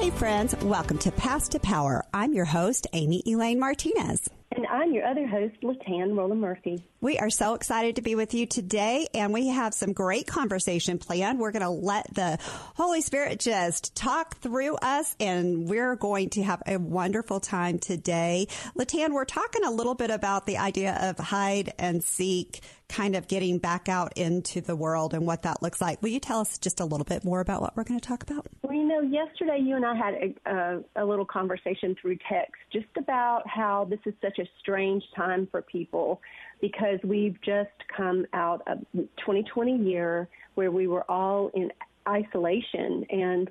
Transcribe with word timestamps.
Hey, 0.00 0.08
friends, 0.08 0.56
welcome 0.64 0.96
to 1.00 1.12
Past 1.12 1.52
to 1.52 1.60
Power. 1.60 2.06
I'm 2.14 2.32
your 2.32 2.46
host, 2.46 2.86
Amy 2.94 3.22
Elaine 3.26 3.60
Martinez. 3.60 4.30
And 4.50 4.66
I'm 4.66 4.94
your 4.94 5.04
other 5.04 5.26
host, 5.26 5.56
LaTan 5.62 6.16
Roland 6.16 6.40
Murphy. 6.40 6.82
We 7.02 7.18
are 7.18 7.28
so 7.28 7.52
excited 7.52 7.96
to 7.96 8.02
be 8.02 8.14
with 8.14 8.32
you 8.32 8.46
today, 8.46 9.08
and 9.12 9.34
we 9.34 9.48
have 9.48 9.74
some 9.74 9.92
great 9.92 10.26
conversation 10.26 10.96
planned. 10.96 11.38
We're 11.38 11.52
going 11.52 11.60
to 11.60 11.68
let 11.68 12.14
the 12.14 12.38
Holy 12.76 13.02
Spirit 13.02 13.40
just 13.40 13.94
talk 13.94 14.38
through 14.38 14.76
us, 14.76 15.14
and 15.20 15.68
we're 15.68 15.96
going 15.96 16.30
to 16.30 16.42
have 16.44 16.62
a 16.66 16.78
wonderful 16.78 17.38
time 17.38 17.78
today. 17.78 18.46
LaTan, 18.78 19.12
we're 19.12 19.26
talking 19.26 19.64
a 19.64 19.70
little 19.70 19.94
bit 19.94 20.10
about 20.10 20.46
the 20.46 20.56
idea 20.56 20.98
of 21.10 21.18
hide 21.18 21.74
and 21.78 22.02
seek, 22.02 22.62
kind 22.90 23.14
of 23.14 23.28
getting 23.28 23.58
back 23.58 23.88
out 23.88 24.12
into 24.16 24.60
the 24.60 24.74
world 24.74 25.14
and 25.14 25.26
what 25.26 25.42
that 25.42 25.62
looks 25.62 25.80
like. 25.80 26.02
Will 26.02 26.10
you 26.10 26.20
tell 26.20 26.40
us 26.40 26.58
just 26.58 26.80
a 26.80 26.84
little 26.84 27.04
bit 27.04 27.24
more 27.24 27.40
about 27.40 27.62
what 27.62 27.76
we're 27.76 27.84
going 27.84 28.00
to 28.00 28.06
talk 28.06 28.22
about? 28.22 28.46
Well, 28.62 28.74
you 28.74 28.84
know, 28.84 29.00
yesterday 29.00 29.58
you 29.62 29.76
and 29.76 29.86
I 29.86 29.94
had 29.94 30.14
a, 30.14 30.82
a, 30.96 31.02
a 31.02 31.04
little 31.04 31.24
conversation 31.24 31.96
through 32.00 32.18
text 32.28 32.54
just 32.72 32.88
about 32.98 33.46
how 33.46 33.86
this 33.88 34.00
is 34.06 34.14
such 34.20 34.38
a 34.38 34.44
strange 34.58 35.04
time 35.16 35.46
for 35.50 35.62
people 35.62 36.20
because 36.60 36.98
we've 37.04 37.40
just 37.42 37.70
come 37.96 38.26
out 38.32 38.62
of 38.66 38.80
2020 38.92 39.76
year 39.78 40.28
where 40.56 40.72
we 40.72 40.88
were 40.88 41.08
all 41.08 41.50
in 41.54 41.70
isolation 42.08 43.06
and 43.08 43.50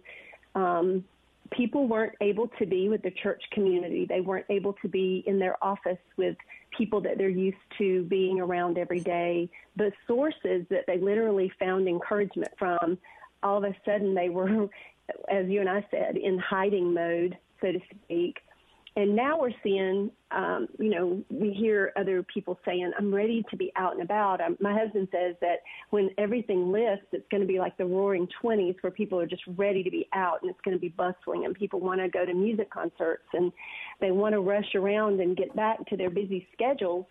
um, 0.55 1.03
people 1.51 1.87
weren't 1.87 2.15
able 2.21 2.49
to 2.59 2.65
be 2.65 2.89
with 2.89 3.01
the 3.01 3.11
church 3.11 3.41
community. 3.51 4.05
They 4.07 4.21
weren't 4.21 4.45
able 4.49 4.73
to 4.81 4.87
be 4.87 5.23
in 5.25 5.39
their 5.39 5.55
office 5.63 5.97
with 6.17 6.35
people 6.79 7.01
that 7.01 7.17
they're 7.17 7.29
used 7.29 7.57
to 7.77 8.03
being 8.05 8.39
around 8.39 8.77
every 8.77 9.01
day. 9.01 9.49
The 9.75 9.91
sources 10.07 10.65
that 10.69 10.85
they 10.87 10.97
literally 10.97 11.51
found 11.59 11.87
encouragement 11.87 12.51
from, 12.57 12.97
all 13.43 13.57
of 13.57 13.65
a 13.65 13.75
sudden 13.85 14.15
they 14.15 14.29
were, 14.29 14.47
as 15.29 15.47
you 15.47 15.59
and 15.59 15.69
I 15.69 15.85
said, 15.91 16.15
in 16.17 16.39
hiding 16.39 16.93
mode, 16.93 17.37
so 17.61 17.73
to 17.73 17.79
speak. 18.03 18.37
And 18.95 19.15
now 19.15 19.39
we're 19.39 19.53
seeing, 19.63 20.11
um, 20.31 20.67
you 20.79 20.89
know, 20.89 21.23
we 21.29 21.51
hear 21.53 21.93
other 21.95 22.23
people 22.23 22.59
saying, 22.65 22.91
I'm 22.97 23.13
ready 23.13 23.45
to 23.49 23.55
be 23.55 23.71
out 23.75 23.93
and 23.93 24.01
about. 24.01 24.41
Um, 24.41 24.57
my 24.59 24.73
husband 24.73 25.07
says 25.11 25.35
that 25.41 25.59
when 25.91 26.09
everything 26.17 26.71
lifts, 26.71 27.05
it's 27.11 27.27
going 27.29 27.41
to 27.41 27.47
be 27.47 27.59
like 27.59 27.77
the 27.77 27.85
roaring 27.85 28.27
20s 28.43 28.75
where 28.81 28.91
people 28.91 29.19
are 29.19 29.27
just 29.27 29.43
ready 29.57 29.83
to 29.83 29.91
be 29.91 30.07
out 30.13 30.41
and 30.41 30.49
it's 30.49 30.59
going 30.61 30.75
to 30.75 30.81
be 30.81 30.89
bustling 30.89 31.45
and 31.45 31.55
people 31.55 31.79
want 31.79 32.01
to 32.01 32.09
go 32.09 32.25
to 32.25 32.33
music 32.33 32.69
concerts 32.71 33.27
and 33.33 33.51
they 34.01 34.11
want 34.11 34.33
to 34.33 34.41
rush 34.41 34.75
around 34.75 35.19
and 35.21 35.37
get 35.37 35.55
back 35.55 35.85
to 35.87 35.95
their 35.95 36.09
busy 36.09 36.47
schedules. 36.53 37.05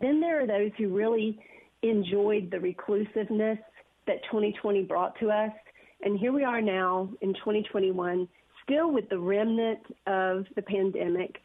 Then 0.00 0.20
there 0.20 0.42
are 0.42 0.46
those 0.46 0.70
who 0.76 0.94
really 0.94 1.38
enjoyed 1.82 2.50
the 2.50 2.60
reclusiveness 2.60 3.58
that 4.06 4.22
2020 4.24 4.82
brought 4.82 5.18
to 5.20 5.30
us. 5.30 5.52
And 6.02 6.18
here 6.18 6.32
we 6.32 6.44
are 6.44 6.60
now 6.60 7.08
in 7.22 7.32
2021 7.34 8.28
still 8.64 8.90
with 8.90 9.08
the 9.08 9.18
remnant 9.18 9.80
of 10.06 10.46
the 10.56 10.62
pandemic 10.62 11.42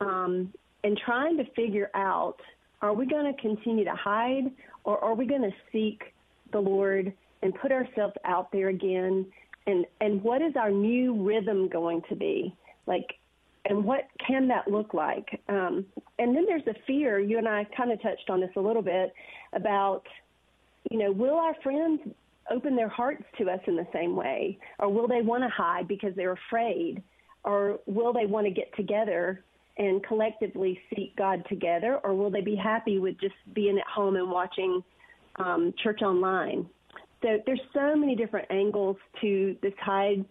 um, 0.00 0.52
and 0.84 0.98
trying 1.04 1.36
to 1.36 1.44
figure 1.52 1.90
out 1.94 2.36
are 2.80 2.92
we 2.92 3.06
going 3.06 3.32
to 3.32 3.40
continue 3.40 3.84
to 3.84 3.94
hide 3.94 4.50
or 4.84 5.02
are 5.02 5.14
we 5.14 5.26
going 5.26 5.42
to 5.42 5.52
seek 5.70 6.02
the 6.50 6.58
Lord 6.58 7.12
and 7.42 7.54
put 7.54 7.70
ourselves 7.70 8.14
out 8.24 8.50
there 8.50 8.68
again? 8.68 9.26
And, 9.66 9.86
and 10.00 10.22
what 10.22 10.42
is 10.42 10.54
our 10.56 10.70
new 10.70 11.22
rhythm 11.22 11.68
going 11.68 12.02
to 12.08 12.16
be? 12.16 12.54
Like, 12.86 13.06
and 13.64 13.84
what 13.84 14.08
can 14.26 14.48
that 14.48 14.66
look 14.66 14.92
like? 14.92 15.40
Um, 15.48 15.86
and 16.18 16.34
then 16.34 16.46
there's 16.46 16.64
the 16.64 16.74
fear. 16.86 17.20
You 17.20 17.38
and 17.38 17.48
I 17.48 17.64
kind 17.76 17.92
of 17.92 18.02
touched 18.02 18.28
on 18.28 18.40
this 18.40 18.50
a 18.56 18.60
little 18.60 18.82
bit 18.82 19.12
about, 19.52 20.02
you 20.90 20.98
know, 20.98 21.12
will 21.12 21.38
our 21.38 21.54
friends 21.62 22.00
open 22.50 22.76
their 22.76 22.88
hearts 22.88 23.24
to 23.38 23.50
us 23.50 23.60
in 23.66 23.76
the 23.76 23.86
same 23.92 24.16
way? 24.16 24.58
Or 24.78 24.88
will 24.88 25.08
they 25.08 25.22
want 25.22 25.42
to 25.44 25.48
hide 25.48 25.88
because 25.88 26.14
they're 26.16 26.38
afraid? 26.48 27.02
Or 27.44 27.78
will 27.86 28.12
they 28.12 28.26
want 28.26 28.46
to 28.46 28.52
get 28.52 28.74
together 28.76 29.44
and 29.78 30.04
collectively 30.04 30.78
seek 30.94 31.16
God 31.16 31.44
together? 31.48 31.98
Or 32.04 32.14
will 32.14 32.30
they 32.30 32.40
be 32.40 32.56
happy 32.56 32.98
with 32.98 33.20
just 33.20 33.34
being 33.54 33.78
at 33.78 33.86
home 33.86 34.16
and 34.16 34.30
watching 34.30 34.82
um, 35.36 35.72
church 35.82 36.02
online? 36.02 36.66
So 37.22 37.38
there's 37.46 37.60
so 37.72 37.94
many 37.96 38.16
different 38.16 38.50
angles 38.50 38.96
to 39.20 39.56
this 39.62 39.74
hide 39.80 40.24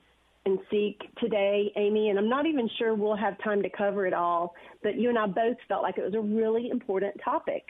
and 0.46 0.60
seek 0.70 1.00
today, 1.20 1.72
Amy, 1.76 2.10
and 2.10 2.18
I'm 2.18 2.30
not 2.30 2.46
even 2.46 2.70
sure 2.80 2.96
we'll 2.96 3.16
have 3.16 3.42
time 3.44 3.62
to 3.62 3.70
cover 3.70 4.08
it 4.08 4.14
all, 4.14 4.56
but 4.82 4.96
you 4.96 5.10
and 5.10 5.18
I 5.18 5.28
both 5.28 5.58
felt 5.68 5.84
like 5.84 5.98
it 5.98 6.04
was 6.04 6.16
a 6.16 6.20
really 6.20 6.70
important 6.70 7.14
topic. 7.24 7.64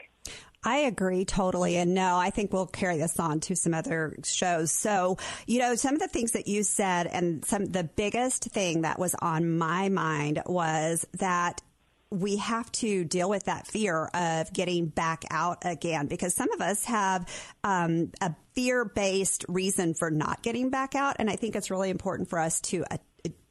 I 0.64 0.78
agree 0.78 1.24
totally. 1.24 1.76
And 1.76 1.92
no, 1.92 2.16
I 2.16 2.30
think 2.30 2.52
we'll 2.52 2.66
carry 2.66 2.96
this 2.96 3.18
on 3.18 3.40
to 3.40 3.56
some 3.56 3.74
other 3.74 4.16
shows. 4.24 4.70
So, 4.70 5.18
you 5.46 5.58
know, 5.58 5.74
some 5.74 5.94
of 5.94 6.00
the 6.00 6.08
things 6.08 6.32
that 6.32 6.46
you 6.46 6.62
said 6.62 7.08
and 7.08 7.44
some, 7.44 7.66
the 7.66 7.84
biggest 7.84 8.44
thing 8.44 8.82
that 8.82 8.98
was 8.98 9.14
on 9.20 9.58
my 9.58 9.88
mind 9.88 10.42
was 10.46 11.04
that 11.18 11.62
we 12.10 12.36
have 12.36 12.70
to 12.70 13.04
deal 13.04 13.28
with 13.28 13.44
that 13.44 13.66
fear 13.66 14.04
of 14.14 14.52
getting 14.52 14.86
back 14.86 15.24
out 15.30 15.58
again 15.62 16.06
because 16.06 16.34
some 16.34 16.52
of 16.52 16.60
us 16.60 16.84
have 16.84 17.26
um, 17.64 18.12
a 18.20 18.34
fear 18.52 18.84
based 18.84 19.46
reason 19.48 19.94
for 19.94 20.10
not 20.10 20.42
getting 20.42 20.68
back 20.68 20.94
out. 20.94 21.16
And 21.18 21.30
I 21.30 21.36
think 21.36 21.56
it's 21.56 21.70
really 21.70 21.90
important 21.90 22.28
for 22.28 22.38
us 22.38 22.60
to 22.62 22.84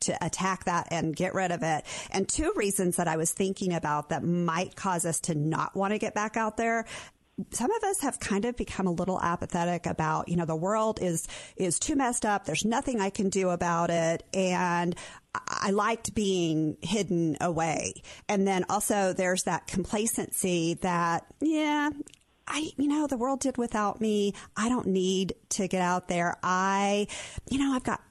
to 0.01 0.25
attack 0.25 0.66
that 0.66 0.88
and 0.91 1.16
get 1.16 1.34
rid 1.34 1.51
of 1.51 1.63
it. 1.63 1.85
And 2.12 2.28
two 2.28 2.53
reasons 2.56 2.97
that 2.97 3.07
I 3.07 3.17
was 3.17 3.31
thinking 3.31 3.73
about 3.73 4.09
that 4.09 4.23
might 4.23 4.75
cause 4.75 5.06
us 5.06 5.19
to 5.22 5.35
not 5.35 5.75
want 5.75 5.94
to 5.94 6.00
get 6.00 6.13
back 6.13 6.38
out 6.38 6.57
there 6.57 6.85
some 7.51 7.72
of 7.72 7.84
us 7.84 8.01
have 8.01 8.19
kind 8.19 8.45
of 8.45 8.56
become 8.56 8.88
a 8.88 8.91
little 8.91 9.19
apathetic 9.19 9.85
about, 9.85 10.28
you 10.28 10.35
know, 10.35 10.45
the 10.45 10.56
world 10.56 11.00
is, 11.01 11.28
is 11.56 11.79
too 11.79 11.95
messed 11.95 12.25
up. 12.25 12.45
There's 12.45 12.66
nothing 12.66 13.00
I 13.00 13.09
can 13.09 13.29
do 13.29 13.50
about 13.50 13.90
it. 13.90 14.23
And 14.34 14.95
I 15.34 15.72
liked 15.72 16.13
being 16.13 16.78
hidden 16.81 17.38
away. 17.41 18.03
And 18.28 18.47
then 18.47 18.66
also 18.69 19.13
there's 19.13 19.44
that 19.44 19.67
complacency 19.67 20.75
that, 20.81 21.25
yeah, 21.40 21.90
I, 22.47 22.72
you 22.78 22.88
know, 22.88 23.07
the 23.07 23.17
world 23.17 23.40
did 23.40 23.57
without 23.57 24.01
me. 24.01 24.34
I 24.57 24.69
don't 24.69 24.88
need 24.88 25.34
to 25.51 25.67
get 25.67 25.81
out 25.81 26.07
there. 26.07 26.38
I, 26.44 27.07
you 27.50 27.59
know, 27.59 27.73
I've 27.73 27.84
got 27.84 28.01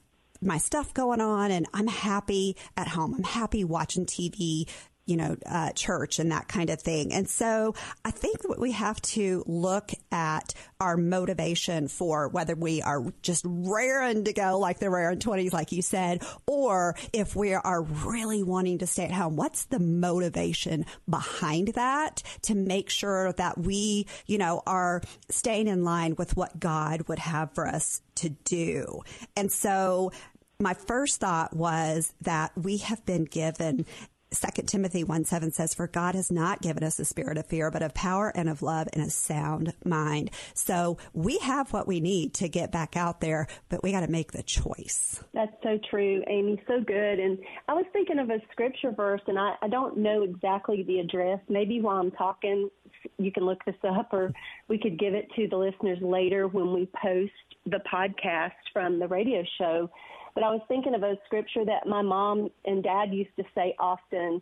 my 0.41 0.57
stuff 0.57 0.93
going 0.93 1.21
on 1.21 1.51
and 1.51 1.67
I'm 1.73 1.87
happy 1.87 2.57
at 2.75 2.87
home. 2.89 3.13
I'm 3.13 3.23
happy 3.23 3.63
watching 3.63 4.05
TV, 4.05 4.67
you 5.11 5.17
know, 5.17 5.35
uh, 5.45 5.73
church 5.73 6.19
and 6.19 6.31
that 6.31 6.47
kind 6.47 6.69
of 6.69 6.81
thing. 6.81 7.11
And 7.11 7.27
so 7.27 7.75
I 8.05 8.11
think 8.11 8.43
that 8.43 8.57
we 8.57 8.71
have 8.71 9.01
to 9.01 9.43
look 9.45 9.91
at 10.09 10.53
our 10.79 10.95
motivation 10.95 11.89
for 11.89 12.29
whether 12.29 12.55
we 12.55 12.81
are 12.81 13.03
just 13.21 13.43
raring 13.45 14.23
to 14.23 14.31
go 14.31 14.57
like 14.57 14.79
the 14.79 14.89
raring 14.89 15.19
20s, 15.19 15.51
like 15.51 15.73
you 15.73 15.81
said, 15.81 16.23
or 16.47 16.95
if 17.11 17.35
we 17.35 17.53
are 17.53 17.81
really 17.81 18.41
wanting 18.41 18.77
to 18.77 18.87
stay 18.87 19.03
at 19.03 19.11
home. 19.11 19.35
What's 19.35 19.65
the 19.65 19.79
motivation 19.79 20.85
behind 21.09 21.73
that 21.73 22.23
to 22.43 22.55
make 22.55 22.89
sure 22.89 23.33
that 23.33 23.57
we, 23.57 24.07
you 24.27 24.37
know, 24.37 24.63
are 24.65 25.01
staying 25.29 25.67
in 25.67 25.83
line 25.83 26.15
with 26.17 26.37
what 26.37 26.57
God 26.57 27.09
would 27.09 27.19
have 27.19 27.53
for 27.53 27.67
us 27.67 28.01
to 28.15 28.29
do? 28.29 29.01
And 29.35 29.51
so 29.51 30.13
my 30.61 30.73
first 30.73 31.19
thought 31.19 31.55
was 31.55 32.13
that 32.21 32.51
we 32.55 32.77
have 32.77 33.05
been 33.05 33.25
given 33.25 33.85
Second 34.33 34.67
Timothy 34.67 35.03
1 35.03 35.25
7 35.25 35.51
says, 35.51 35.73
For 35.73 35.87
God 35.87 36.15
has 36.15 36.31
not 36.31 36.61
given 36.61 36.83
us 36.83 36.99
a 36.99 37.05
spirit 37.05 37.37
of 37.37 37.45
fear, 37.47 37.69
but 37.69 37.81
of 37.81 37.93
power 37.93 38.31
and 38.33 38.49
of 38.49 38.61
love 38.61 38.87
and 38.93 39.03
a 39.03 39.09
sound 39.09 39.73
mind. 39.83 40.31
So 40.53 40.97
we 41.13 41.37
have 41.39 41.73
what 41.73 41.85
we 41.85 41.99
need 41.99 42.33
to 42.35 42.47
get 42.47 42.71
back 42.71 42.95
out 42.95 43.19
there, 43.19 43.47
but 43.67 43.83
we 43.83 43.91
got 43.91 44.01
to 44.01 44.11
make 44.11 44.31
the 44.31 44.43
choice. 44.43 45.21
That's 45.33 45.51
so 45.61 45.77
true, 45.89 46.23
Amy. 46.27 46.61
So 46.65 46.79
good. 46.79 47.19
And 47.19 47.39
I 47.67 47.73
was 47.73 47.85
thinking 47.91 48.19
of 48.19 48.29
a 48.29 48.39
scripture 48.53 48.91
verse, 48.91 49.21
and 49.27 49.37
I, 49.37 49.55
I 49.61 49.67
don't 49.67 49.97
know 49.97 50.23
exactly 50.23 50.83
the 50.83 50.99
address. 50.99 51.39
Maybe 51.49 51.81
while 51.81 51.97
I'm 51.97 52.11
talking, 52.11 52.69
you 53.17 53.33
can 53.33 53.43
look 53.43 53.63
this 53.65 53.75
up, 53.83 54.13
or 54.13 54.31
we 54.69 54.77
could 54.77 54.97
give 54.97 55.13
it 55.13 55.27
to 55.35 55.49
the 55.49 55.57
listeners 55.57 55.99
later 56.01 56.47
when 56.47 56.73
we 56.73 56.87
post 57.01 57.33
the 57.65 57.81
podcast 57.91 58.51
from 58.71 58.97
the 58.97 59.07
radio 59.07 59.43
show. 59.57 59.89
But 60.33 60.43
I 60.43 60.49
was 60.49 60.61
thinking 60.67 60.95
of 60.95 61.03
a 61.03 61.17
scripture 61.25 61.65
that 61.65 61.87
my 61.87 62.01
mom 62.01 62.49
and 62.65 62.83
dad 62.83 63.13
used 63.13 63.35
to 63.37 63.43
say 63.53 63.75
often 63.79 64.41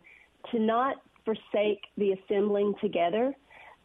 to 0.50 0.58
not 0.58 0.96
forsake 1.24 1.82
the 1.96 2.12
assembling 2.12 2.74
together, 2.80 3.34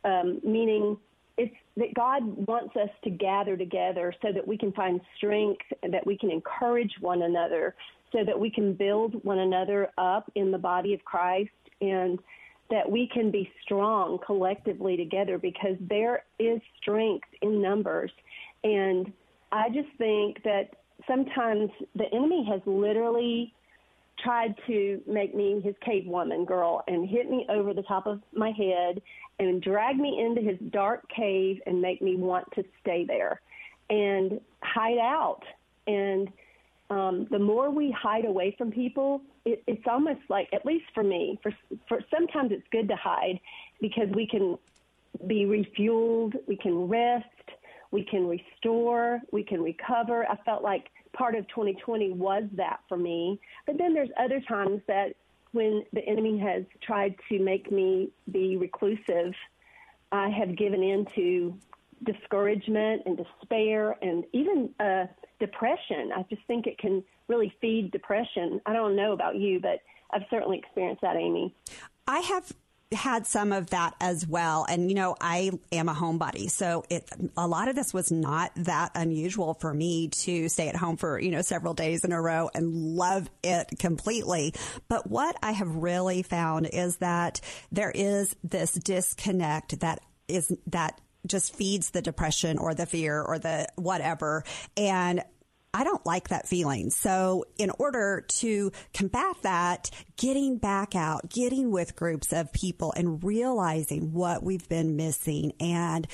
um, 0.03 0.39
meaning 0.43 0.97
it's 1.37 1.55
that 1.75 1.93
God 1.93 2.23
wants 2.47 2.75
us 2.77 2.89
to 3.03 3.09
gather 3.09 3.57
together 3.57 4.13
so 4.21 4.31
that 4.31 4.47
we 4.47 4.57
can 4.57 4.71
find 4.71 5.01
strength, 5.17 5.65
that 5.81 6.05
we 6.05 6.17
can 6.17 6.31
encourage 6.31 6.93
one 7.01 7.23
another, 7.23 7.75
so 8.13 8.23
that 8.23 8.39
we 8.39 8.49
can 8.49 8.73
build 8.73 9.23
one 9.25 9.39
another 9.39 9.89
up 9.97 10.31
in 10.35 10.51
the 10.51 10.57
body 10.57 10.93
of 10.93 11.03
Christ, 11.03 11.49
and 11.81 12.19
that 12.69 12.89
we 12.89 13.09
can 13.13 13.31
be 13.31 13.51
strong 13.63 14.17
collectively 14.25 14.95
together 14.95 15.37
because 15.37 15.75
there 15.81 16.23
is 16.39 16.61
strength 16.81 17.27
in 17.41 17.61
numbers. 17.61 18.11
And 18.63 19.11
I 19.51 19.69
just 19.69 19.89
think 19.97 20.41
that 20.43 20.69
sometimes 21.07 21.69
the 21.95 22.05
enemy 22.13 22.45
has 22.49 22.61
literally 22.65 23.53
tried 24.19 24.55
to 24.67 25.01
make 25.07 25.35
me 25.35 25.59
his 25.61 25.75
cave 25.81 26.07
woman 26.07 26.45
girl 26.45 26.83
and 26.87 27.07
hit 27.07 27.29
me 27.29 27.45
over 27.49 27.73
the 27.73 27.83
top 27.83 28.07
of 28.07 28.21
my 28.33 28.51
head 28.51 29.01
and 29.39 29.61
drag 29.61 29.97
me 29.97 30.19
into 30.19 30.41
his 30.41 30.57
dark 30.71 31.07
cave 31.09 31.61
and 31.65 31.81
make 31.81 32.01
me 32.01 32.15
want 32.15 32.45
to 32.55 32.63
stay 32.81 33.03
there 33.05 33.41
and 33.89 34.39
hide 34.61 34.97
out. 34.97 35.41
And 35.85 36.31
um, 36.89 37.27
the 37.29 37.39
more 37.39 37.69
we 37.69 37.91
hide 37.91 38.25
away 38.25 38.55
from 38.57 38.71
people, 38.71 39.21
it, 39.43 39.63
it's 39.67 39.85
almost 39.87 40.21
like, 40.29 40.47
at 40.53 40.65
least 40.65 40.85
for 40.93 41.03
me, 41.03 41.39
for, 41.43 41.51
for 41.87 41.99
sometimes 42.09 42.51
it's 42.51 42.67
good 42.71 42.87
to 42.87 42.95
hide 42.95 43.39
because 43.81 44.09
we 44.13 44.27
can 44.27 44.57
be 45.27 45.45
refueled, 45.45 46.35
we 46.47 46.55
can 46.55 46.87
rest, 46.87 47.25
we 47.95 48.03
can 48.03 48.27
restore, 48.27 49.21
we 49.31 49.41
can 49.41 49.63
recover. 49.63 50.27
I 50.29 50.35
felt 50.43 50.61
like 50.61 50.91
part 51.13 51.33
of 51.33 51.47
2020 51.47 52.11
was 52.11 52.43
that 52.57 52.81
for 52.89 52.97
me. 52.97 53.39
But 53.65 53.77
then 53.77 53.93
there's 53.93 54.09
other 54.19 54.41
times 54.41 54.81
that 54.87 55.15
when 55.53 55.85
the 55.93 56.01
enemy 56.05 56.37
has 56.39 56.65
tried 56.81 57.15
to 57.29 57.39
make 57.39 57.71
me 57.71 58.09
be 58.29 58.57
reclusive, 58.57 59.33
I 60.11 60.27
have 60.27 60.57
given 60.57 60.83
in 60.83 61.07
to 61.15 61.57
discouragement 62.03 63.03
and 63.05 63.17
despair 63.17 63.95
and 64.01 64.25
even 64.33 64.71
uh, 64.81 65.05
depression. 65.39 66.11
I 66.13 66.25
just 66.29 66.41
think 66.47 66.67
it 66.67 66.77
can 66.77 67.01
really 67.29 67.55
feed 67.61 67.91
depression. 67.91 68.59
I 68.65 68.73
don't 68.73 68.97
know 68.97 69.13
about 69.13 69.37
you, 69.37 69.61
but 69.61 69.79
I've 70.11 70.25
certainly 70.29 70.57
experienced 70.57 71.01
that, 71.01 71.15
Amy. 71.15 71.55
I 72.05 72.19
have 72.19 72.51
had 72.95 73.27
some 73.27 73.51
of 73.51 73.69
that 73.69 73.95
as 74.01 74.25
well. 74.27 74.65
And, 74.67 74.89
you 74.89 74.95
know, 74.95 75.15
I 75.21 75.51
am 75.71 75.89
a 75.89 75.93
homebody. 75.93 76.49
So 76.49 76.83
it, 76.89 77.09
a 77.37 77.47
lot 77.47 77.67
of 77.67 77.75
this 77.75 77.93
was 77.93 78.11
not 78.11 78.51
that 78.55 78.91
unusual 78.95 79.53
for 79.53 79.73
me 79.73 80.09
to 80.09 80.49
stay 80.49 80.67
at 80.67 80.75
home 80.75 80.97
for, 80.97 81.19
you 81.19 81.31
know, 81.31 81.41
several 81.41 81.73
days 81.73 82.03
in 82.03 82.11
a 82.11 82.21
row 82.21 82.49
and 82.53 82.73
love 82.73 83.29
it 83.43 83.69
completely. 83.79 84.53
But 84.87 85.09
what 85.09 85.35
I 85.43 85.51
have 85.51 85.75
really 85.75 86.23
found 86.23 86.67
is 86.71 86.97
that 86.97 87.41
there 87.71 87.91
is 87.93 88.35
this 88.43 88.73
disconnect 88.73 89.79
that 89.81 89.99
is 90.27 90.51
that 90.67 90.99
just 91.27 91.55
feeds 91.55 91.89
the 91.89 92.01
depression 92.01 92.57
or 92.57 92.73
the 92.73 92.85
fear 92.85 93.21
or 93.21 93.39
the 93.39 93.67
whatever. 93.75 94.43
And 94.77 95.23
I 95.75 95.83
don't 95.83 96.05
like 96.05 96.29
that 96.29 96.47
feeling. 96.47 96.89
So, 96.89 97.43
in 97.57 97.69
order 97.77 98.25
to 98.39 98.71
combat 98.93 99.35
that, 99.41 99.91
getting 100.15 100.57
back 100.57 100.95
out, 100.95 101.29
getting 101.29 101.69
with 101.69 101.97
groups 101.97 102.31
of 102.31 102.53
people 102.53 102.93
and 102.95 103.21
realizing 103.21 104.13
what 104.13 104.41
we've 104.41 104.67
been 104.69 104.95
missing 104.95 105.51
and 105.59 106.07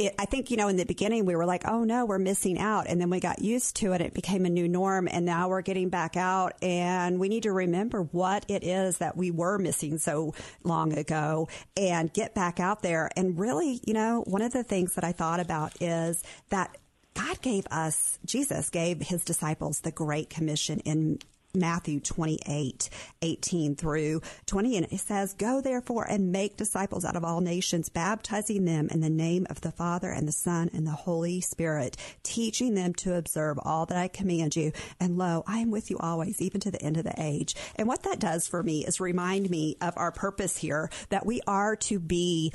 it, 0.00 0.14
I 0.16 0.26
think, 0.26 0.50
you 0.50 0.56
know, 0.56 0.68
in 0.68 0.76
the 0.76 0.84
beginning 0.84 1.26
we 1.26 1.34
were 1.34 1.46
like, 1.46 1.66
oh 1.66 1.82
no, 1.82 2.06
we're 2.06 2.20
missing 2.20 2.58
out. 2.58 2.86
And 2.88 3.00
then 3.00 3.10
we 3.10 3.18
got 3.18 3.40
used 3.40 3.76
to 3.76 3.92
it. 3.92 4.00
It 4.00 4.14
became 4.14 4.46
a 4.46 4.50
new 4.50 4.68
norm. 4.68 5.08
And 5.10 5.26
now 5.26 5.48
we're 5.48 5.62
getting 5.62 5.88
back 5.88 6.16
out 6.16 6.54
and 6.62 7.18
we 7.18 7.28
need 7.28 7.42
to 7.44 7.52
remember 7.52 8.02
what 8.02 8.44
it 8.48 8.62
is 8.62 8.98
that 8.98 9.16
we 9.16 9.32
were 9.32 9.58
missing 9.58 9.98
so 9.98 10.34
long 10.62 10.96
ago 10.96 11.48
and 11.76 12.12
get 12.12 12.32
back 12.32 12.60
out 12.60 12.82
there. 12.82 13.10
And 13.16 13.38
really, 13.38 13.80
you 13.84 13.92
know, 13.92 14.22
one 14.26 14.42
of 14.42 14.52
the 14.52 14.62
things 14.62 14.94
that 14.94 15.02
I 15.02 15.10
thought 15.10 15.40
about 15.40 15.82
is 15.82 16.22
that 16.50 16.76
God 17.18 17.40
gave 17.42 17.66
us, 17.70 18.18
Jesus 18.24 18.70
gave 18.70 19.00
his 19.00 19.24
disciples 19.24 19.80
the 19.80 19.90
Great 19.90 20.30
Commission 20.30 20.78
in 20.80 21.18
Matthew 21.52 21.98
28, 21.98 22.90
18 23.22 23.74
through 23.74 24.22
20. 24.46 24.76
And 24.76 24.86
it 24.90 25.00
says, 25.00 25.34
Go 25.34 25.60
therefore 25.60 26.04
and 26.04 26.30
make 26.30 26.56
disciples 26.56 27.04
out 27.04 27.16
of 27.16 27.24
all 27.24 27.40
nations, 27.40 27.88
baptizing 27.88 28.64
them 28.64 28.88
in 28.90 29.00
the 29.00 29.10
name 29.10 29.46
of 29.50 29.60
the 29.62 29.72
Father 29.72 30.10
and 30.10 30.28
the 30.28 30.32
Son 30.32 30.70
and 30.72 30.86
the 30.86 30.92
Holy 30.92 31.40
Spirit, 31.40 31.96
teaching 32.22 32.74
them 32.74 32.94
to 32.94 33.16
observe 33.16 33.58
all 33.62 33.86
that 33.86 33.98
I 33.98 34.08
command 34.08 34.54
you. 34.54 34.72
And 35.00 35.18
lo, 35.18 35.42
I 35.46 35.58
am 35.58 35.72
with 35.72 35.90
you 35.90 35.98
always, 35.98 36.40
even 36.40 36.60
to 36.60 36.70
the 36.70 36.82
end 36.82 36.98
of 36.98 37.04
the 37.04 37.14
age. 37.20 37.56
And 37.74 37.88
what 37.88 38.04
that 38.04 38.20
does 38.20 38.46
for 38.46 38.62
me 38.62 38.84
is 38.84 39.00
remind 39.00 39.50
me 39.50 39.76
of 39.80 39.94
our 39.96 40.12
purpose 40.12 40.56
here, 40.56 40.90
that 41.08 41.26
we 41.26 41.40
are 41.46 41.74
to 41.76 41.98
be 41.98 42.52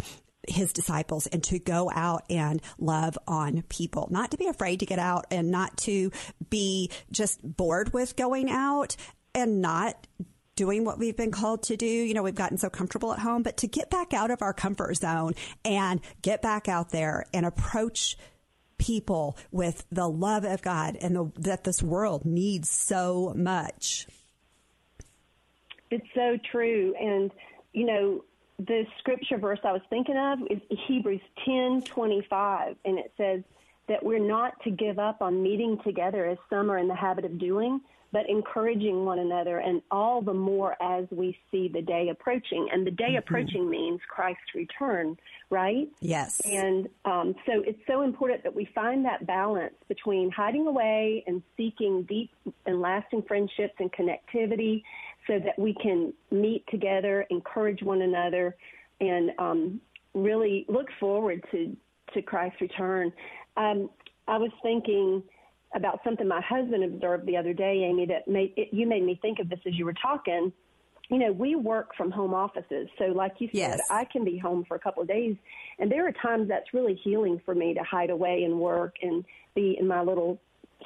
his 0.47 0.73
disciples 0.73 1.27
and 1.27 1.43
to 1.43 1.59
go 1.59 1.89
out 1.93 2.23
and 2.29 2.61
love 2.77 3.17
on 3.27 3.63
people, 3.69 4.07
not 4.11 4.31
to 4.31 4.37
be 4.37 4.47
afraid 4.47 4.79
to 4.81 4.85
get 4.85 4.99
out 4.99 5.25
and 5.31 5.51
not 5.51 5.77
to 5.77 6.11
be 6.49 6.91
just 7.11 7.39
bored 7.43 7.93
with 7.93 8.15
going 8.15 8.49
out 8.49 8.95
and 9.33 9.61
not 9.61 10.07
doing 10.55 10.85
what 10.85 10.99
we've 10.99 11.17
been 11.17 11.31
called 11.31 11.63
to 11.63 11.77
do. 11.77 11.85
You 11.85 12.13
know, 12.13 12.23
we've 12.23 12.35
gotten 12.35 12.57
so 12.57 12.69
comfortable 12.69 13.13
at 13.13 13.19
home, 13.19 13.43
but 13.43 13.57
to 13.57 13.67
get 13.67 13.89
back 13.89 14.13
out 14.13 14.31
of 14.31 14.41
our 14.41 14.53
comfort 14.53 14.97
zone 14.97 15.33
and 15.65 15.99
get 16.21 16.41
back 16.41 16.67
out 16.67 16.91
there 16.91 17.25
and 17.33 17.45
approach 17.45 18.17
people 18.77 19.37
with 19.51 19.85
the 19.91 20.07
love 20.07 20.43
of 20.43 20.61
God 20.61 20.97
and 20.99 21.15
the, 21.15 21.31
that 21.37 21.63
this 21.63 21.81
world 21.81 22.25
needs 22.25 22.69
so 22.69 23.33
much. 23.35 24.07
It's 25.89 26.05
so 26.13 26.37
true. 26.51 26.93
And, 26.99 27.31
you 27.71 27.85
know, 27.85 28.23
the 28.59 28.85
scripture 28.99 29.37
verse 29.37 29.59
I 29.63 29.71
was 29.71 29.81
thinking 29.89 30.17
of 30.17 30.39
is 30.49 30.61
Hebrews 30.87 31.21
10:25 31.45 32.75
and 32.85 32.99
it 32.99 33.11
says 33.17 33.43
that 33.87 34.03
we're 34.03 34.19
not 34.19 34.61
to 34.63 34.71
give 34.71 34.99
up 34.99 35.21
on 35.21 35.41
meeting 35.41 35.77
together 35.83 36.25
as 36.25 36.37
some 36.49 36.71
are 36.71 36.77
in 36.77 36.87
the 36.87 36.95
habit 36.95 37.25
of 37.25 37.37
doing, 37.37 37.81
but 38.13 38.29
encouraging 38.29 39.03
one 39.05 39.19
another 39.19 39.57
and 39.57 39.81
all 39.91 40.21
the 40.21 40.33
more 40.33 40.77
as 40.81 41.05
we 41.11 41.37
see 41.51 41.67
the 41.67 41.81
day 41.81 42.09
approaching. 42.09 42.69
And 42.71 42.87
the 42.87 42.91
day 42.91 43.09
mm-hmm. 43.09 43.17
approaching 43.17 43.69
means 43.69 43.99
Christ's 44.07 44.55
return, 44.55 45.17
right? 45.49 45.89
Yes. 45.99 46.39
And 46.45 46.87
um, 47.03 47.35
so 47.45 47.61
it's 47.65 47.81
so 47.87 48.03
important 48.03 48.43
that 48.43 48.55
we 48.55 48.65
find 48.73 49.03
that 49.05 49.25
balance 49.25 49.75
between 49.87 50.31
hiding 50.31 50.67
away 50.67 51.23
and 51.27 51.41
seeking 51.57 52.03
deep 52.03 52.31
and 52.65 52.81
lasting 52.81 53.23
friendships 53.23 53.73
and 53.79 53.91
connectivity 53.91 54.83
so 55.27 55.39
that 55.39 55.57
we 55.57 55.73
can 55.73 56.13
meet 56.31 56.65
together, 56.69 57.25
encourage 57.29 57.81
one 57.81 58.01
another, 58.01 58.55
and 58.99 59.31
um, 59.39 59.81
really 60.13 60.65
look 60.67 60.87
forward 60.99 61.43
to, 61.51 61.75
to 62.13 62.21
Christ's 62.21 62.61
return. 62.61 63.11
Um, 63.57 63.89
I 64.27 64.37
was 64.37 64.51
thinking 64.61 65.23
about 65.75 65.99
something 66.03 66.27
my 66.27 66.41
husband 66.41 66.83
observed 66.83 67.25
the 67.25 67.37
other 67.37 67.53
day, 67.53 67.87
Amy, 67.89 68.05
that 68.07 68.27
made 68.27 68.53
it, 68.55 68.69
you 68.71 68.87
made 68.87 69.03
me 69.03 69.17
think 69.21 69.39
of 69.39 69.49
this 69.49 69.59
as 69.65 69.73
you 69.75 69.85
were 69.85 69.93
talking. 69.93 70.51
You 71.09 71.17
know, 71.17 71.31
we 71.31 71.55
work 71.55 71.95
from 71.95 72.11
home 72.11 72.33
offices. 72.33 72.87
So, 72.97 73.05
like 73.05 73.33
you 73.39 73.47
said, 73.47 73.57
yes. 73.57 73.79
I 73.91 74.05
can 74.05 74.23
be 74.23 74.37
home 74.37 74.63
for 74.67 74.75
a 74.75 74.79
couple 74.79 75.01
of 75.01 75.07
days. 75.07 75.35
And 75.77 75.91
there 75.91 76.07
are 76.07 76.13
times 76.13 76.47
that's 76.47 76.73
really 76.73 76.95
healing 77.03 77.41
for 77.43 77.53
me 77.53 77.73
to 77.73 77.83
hide 77.83 78.09
away 78.09 78.43
and 78.43 78.59
work 78.59 78.95
and 79.01 79.25
be 79.53 79.77
in 79.79 79.87
my 79.87 80.01
little 80.01 80.39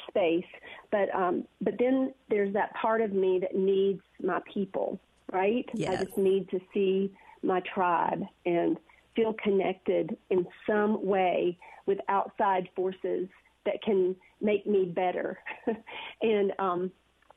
space. 0.08 0.46
But 0.92 1.14
um, 1.14 1.46
but 1.62 1.76
then 1.80 2.14
there's 2.30 2.54
that 2.54 2.74
part 2.76 3.02
of 3.02 3.14
me 3.14 3.40
that 3.42 3.56
needs 3.56 4.02
my 4.22 4.40
people, 4.52 5.00
right? 5.32 5.68
Yes. 5.74 6.00
I 6.00 6.04
just 6.06 6.18
need 6.18 6.50
to 6.50 6.60
see 6.74 7.12
my 7.44 7.62
tribe 7.74 8.24
and 8.46 8.78
feel 9.16 9.34
connected 9.34 10.16
in 10.30 10.46
some 10.68 11.06
way 11.06 11.58
with 11.86 12.00
outside 12.10 12.70
forces 12.76 13.28
that 13.66 13.82
can 13.84 14.16
make 14.42 14.66
me 14.68 14.86
better. 14.86 15.40
and 16.22 16.54
um, 16.60 16.92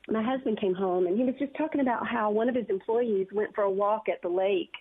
my 0.08 0.22
husband 0.22 0.60
came 0.60 0.74
home 0.74 1.06
and 1.06 1.18
he 1.18 1.24
was 1.24 1.34
just 1.38 1.54
talking 1.56 1.80
about 1.80 2.06
how 2.06 2.30
one 2.30 2.48
of 2.48 2.54
his 2.54 2.66
employees 2.68 3.26
went 3.32 3.54
for 3.54 3.64
a 3.64 3.70
walk 3.70 4.08
at 4.08 4.20
the 4.22 4.28
lake 4.28 4.72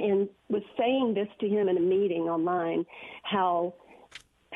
and 0.00 0.28
was 0.48 0.62
saying 0.78 1.14
this 1.14 1.28
to 1.40 1.48
him 1.48 1.68
in 1.68 1.76
a 1.76 1.80
meeting 1.80 2.22
online 2.22 2.84
how 3.22 3.74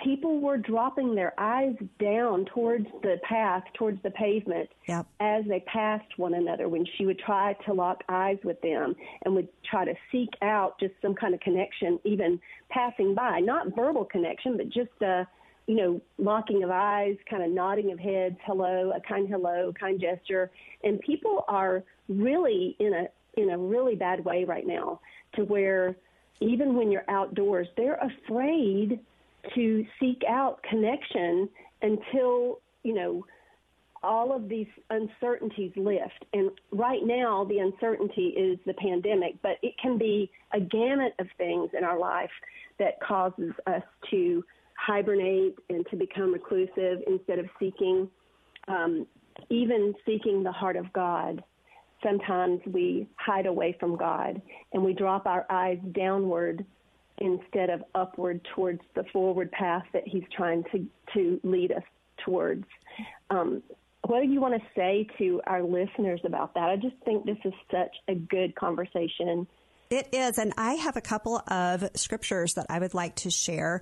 people 0.02 0.40
were 0.40 0.56
dropping 0.56 1.14
their 1.14 1.32
eyes 1.38 1.74
down 1.98 2.44
towards 2.46 2.86
the 3.02 3.18
path, 3.22 3.64
towards 3.74 4.02
the 4.02 4.10
pavement, 4.10 4.68
yep. 4.86 5.06
as 5.20 5.44
they 5.46 5.60
passed 5.60 6.18
one 6.18 6.34
another. 6.34 6.68
When 6.68 6.86
she 6.96 7.06
would 7.06 7.18
try 7.18 7.54
to 7.66 7.72
lock 7.72 8.02
eyes 8.08 8.38
with 8.44 8.60
them 8.60 8.94
and 9.24 9.34
would 9.34 9.48
try 9.64 9.84
to 9.84 9.94
seek 10.12 10.30
out 10.42 10.78
just 10.78 10.94
some 11.02 11.14
kind 11.14 11.34
of 11.34 11.40
connection, 11.40 11.98
even 12.04 12.40
passing 12.68 13.14
by, 13.14 13.40
not 13.40 13.74
verbal 13.74 14.04
connection, 14.04 14.56
but 14.56 14.68
just 14.68 14.90
a, 15.02 15.26
you 15.66 15.76
know, 15.76 16.00
locking 16.18 16.62
of 16.62 16.70
eyes, 16.70 17.16
kind 17.28 17.42
of 17.42 17.50
nodding 17.50 17.92
of 17.92 17.98
heads, 17.98 18.36
hello, 18.44 18.92
a 18.94 19.00
kind 19.00 19.28
hello, 19.28 19.72
kind 19.78 20.00
gesture. 20.00 20.50
And 20.84 21.00
people 21.00 21.44
are 21.48 21.82
really 22.08 22.76
in 22.78 22.94
a 22.94 23.08
in 23.38 23.50
a 23.50 23.58
really 23.58 23.94
bad 23.94 24.24
way 24.24 24.44
right 24.44 24.66
now, 24.66 25.00
to 25.34 25.44
where 25.44 25.94
even 26.40 26.74
when 26.74 26.90
you're 26.90 27.04
outdoors, 27.08 27.68
they're 27.76 27.98
afraid 28.00 29.00
to 29.54 29.84
seek 30.00 30.22
out 30.28 30.62
connection 30.62 31.48
until, 31.82 32.60
you 32.82 32.94
know, 32.94 33.24
all 34.02 34.34
of 34.34 34.48
these 34.48 34.68
uncertainties 34.90 35.72
lift. 35.76 36.24
And 36.32 36.50
right 36.70 37.00
now, 37.04 37.44
the 37.44 37.58
uncertainty 37.58 38.28
is 38.28 38.58
the 38.66 38.74
pandemic, 38.74 39.34
but 39.42 39.58
it 39.62 39.74
can 39.80 39.98
be 39.98 40.30
a 40.52 40.60
gamut 40.60 41.14
of 41.18 41.26
things 41.38 41.70
in 41.76 41.84
our 41.84 41.98
life 41.98 42.30
that 42.78 43.00
causes 43.00 43.52
us 43.66 43.82
to 44.10 44.44
hibernate 44.78 45.56
and 45.70 45.86
to 45.90 45.96
become 45.96 46.32
reclusive 46.32 47.02
instead 47.06 47.38
of 47.38 47.46
seeking, 47.58 48.08
um, 48.68 49.06
even 49.50 49.94
seeking 50.04 50.42
the 50.42 50.52
heart 50.52 50.76
of 50.76 50.92
God. 50.92 51.42
Sometimes 52.04 52.60
we 52.66 53.08
hide 53.16 53.46
away 53.46 53.76
from 53.80 53.96
God 53.96 54.40
and 54.72 54.84
we 54.84 54.92
drop 54.92 55.26
our 55.26 55.46
eyes 55.50 55.78
downward 55.92 56.64
instead 57.18 57.70
of 57.70 57.82
upward 57.94 58.46
towards 58.54 58.80
the 58.94 59.04
forward 59.12 59.50
path 59.52 59.84
that 59.92 60.06
he's 60.06 60.24
trying 60.36 60.64
to, 60.72 60.86
to 61.14 61.40
lead 61.42 61.72
us 61.72 61.82
towards. 62.24 62.64
Um, 63.30 63.62
what 64.06 64.20
do 64.20 64.28
you 64.28 64.40
want 64.40 64.54
to 64.54 64.68
say 64.74 65.06
to 65.18 65.40
our 65.46 65.62
listeners 65.62 66.20
about 66.24 66.54
that? 66.54 66.68
I 66.68 66.76
just 66.76 66.96
think 67.04 67.24
this 67.24 67.38
is 67.44 67.52
such 67.70 67.94
a 68.08 68.14
good 68.14 68.54
conversation. 68.54 69.46
It 69.90 70.08
is. 70.12 70.38
And 70.38 70.52
I 70.56 70.74
have 70.74 70.96
a 70.96 71.00
couple 71.00 71.42
of 71.48 71.88
scriptures 71.94 72.54
that 72.54 72.66
I 72.68 72.78
would 72.78 72.94
like 72.94 73.16
to 73.16 73.30
share 73.30 73.80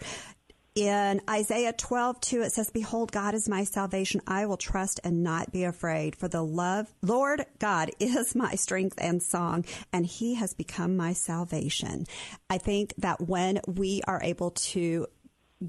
In 0.75 1.21
Isaiah 1.31 1.73
12, 1.73 2.21
2, 2.21 2.43
it 2.43 2.53
says, 2.53 2.71
Behold, 2.71 3.13
God 3.13 3.35
is 3.35 3.49
my 3.49 3.63
salvation. 3.63 4.21
I 4.27 4.47
will 4.47 4.57
trust 4.57 4.99
and 5.05 5.23
not 5.23 5.53
be 5.53 5.63
afraid, 5.63 6.17
for 6.17 6.27
the 6.27 6.43
love, 6.43 6.93
Lord 7.01 7.47
God 7.61 7.93
is 8.01 8.35
my 8.35 8.57
strength 8.57 8.97
and 8.99 9.23
song, 9.23 9.67
and 9.93 10.05
he 10.05 10.35
has 10.35 10.53
become 10.53 10.97
my 10.97 11.13
salvation. 11.13 12.07
I 12.51 12.59
think 12.59 12.93
that 12.99 13.21
when 13.21 13.61
we 13.69 14.03
are 14.09 14.21
able 14.21 14.51
to 14.51 15.07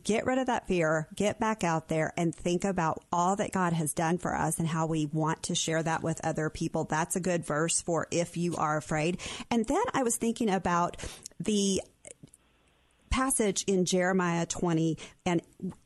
get 0.03 0.25
rid 0.25 0.39
of 0.39 0.47
that 0.47 0.67
fear, 0.67 1.07
get 1.15 1.39
back 1.39 1.63
out 1.63 1.87
there 1.87 2.11
and 2.17 2.33
think 2.33 2.65
about 2.65 3.03
all 3.11 3.35
that 3.35 3.51
God 3.51 3.73
has 3.73 3.93
done 3.93 4.17
for 4.17 4.35
us 4.35 4.57
and 4.57 4.67
how 4.67 4.87
we 4.87 5.05
want 5.05 5.43
to 5.43 5.55
share 5.55 5.83
that 5.83 6.01
with 6.01 6.25
other 6.25 6.49
people. 6.49 6.85
That's 6.85 7.15
a 7.15 7.21
good 7.21 7.45
verse 7.45 7.79
for 7.79 8.07
if 8.09 8.37
you 8.37 8.55
are 8.55 8.75
afraid. 8.75 9.19
And 9.51 9.65
then 9.67 9.83
I 9.93 10.01
was 10.01 10.17
thinking 10.17 10.49
about 10.49 10.97
the 11.39 11.81
passage 13.15 13.63
in 13.65 13.85
Jeremiah 13.85 14.45
20 14.45 14.97
and 15.25 15.41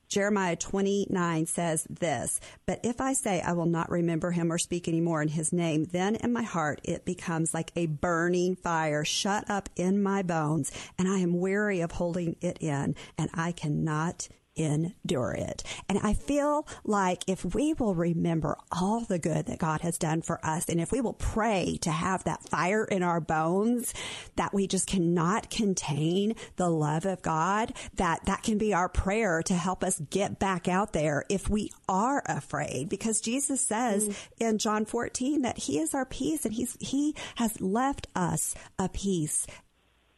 Jeremiah 0.08 0.56
29 0.56 1.46
says 1.46 1.86
this, 1.88 2.40
but 2.66 2.80
if 2.84 3.00
I 3.00 3.14
say 3.14 3.40
I 3.40 3.54
will 3.54 3.68
not 3.68 3.92
remember 3.92 4.32
him 4.32 4.52
or 4.52 4.58
speak 4.58 4.88
anymore 4.88 5.22
in 5.22 5.28
his 5.28 5.54
name, 5.54 5.86
then 5.86 6.16
in 6.16 6.34
my 6.34 6.42
heart 6.42 6.82
it 6.84 7.06
becomes 7.06 7.54
like 7.54 7.72
a 7.76 7.86
burning 7.86 8.56
fire 8.56 9.06
shut 9.06 9.48
up 9.48 9.70
in 9.76 10.02
my 10.02 10.24
bones, 10.24 10.72
and 10.98 11.08
I 11.08 11.20
am 11.20 11.40
weary 11.40 11.82
of 11.82 11.92
holding 11.92 12.36
it 12.42 12.58
in, 12.62 12.96
and 13.16 13.30
I 13.36 13.52
cannot 13.52 14.28
endure 14.56 15.32
it. 15.32 15.64
And 15.88 16.00
I 16.00 16.14
feel 16.14 16.68
like 16.84 17.24
if 17.28 17.46
we 17.46 17.74
will 17.74 17.96
remember 17.96 18.58
all 18.72 19.02
the 19.02 19.20
good 19.20 19.46
that 19.46 19.60
God 19.60 19.82
has 19.82 19.98
done 19.98 20.22
for 20.22 20.44
us, 20.46 20.68
and 20.70 20.80
if 20.80 20.92
we 20.92 21.02
will 21.02 21.14
pray 21.14 21.78
to 21.82 21.92
have 21.92 22.24
that 22.24 22.44
fire 22.44 22.84
in 22.84 23.04
our 23.04 23.22
bones 23.22 23.94
that 24.36 24.54
we 24.54 24.68
just 24.68 24.88
cannot 24.88 25.50
contain 25.50 26.36
the 26.58 26.70
love 26.70 27.06
of 27.06 27.22
God, 27.22 27.74
that 27.96 28.26
that 28.26 28.44
can 28.44 28.58
be 28.58 28.74
our 28.74 28.90
prayer 28.90 29.42
to 29.44 29.54
help 29.54 29.84
us 29.84 30.00
get 30.10 30.40
back 30.40 30.68
out 30.68 30.94
there 30.94 31.26
if 31.30 31.50
we 31.50 31.72
are 31.88 32.22
afraid. 32.26 32.90
Because 32.90 33.22
Jesus 33.22 33.62
says 33.62 34.08
mm. 34.08 34.16
in 34.40 34.58
John 34.58 34.86
14 34.86 35.42
that 35.44 35.58
he 35.58 35.80
is 35.80 35.94
our 35.94 36.06
peace 36.06 36.46
and 36.46 36.54
he's, 36.54 36.78
he 36.80 37.16
has 37.36 37.60
left 37.62 38.08
us 38.16 38.56
a 38.78 38.90
peace 38.90 39.48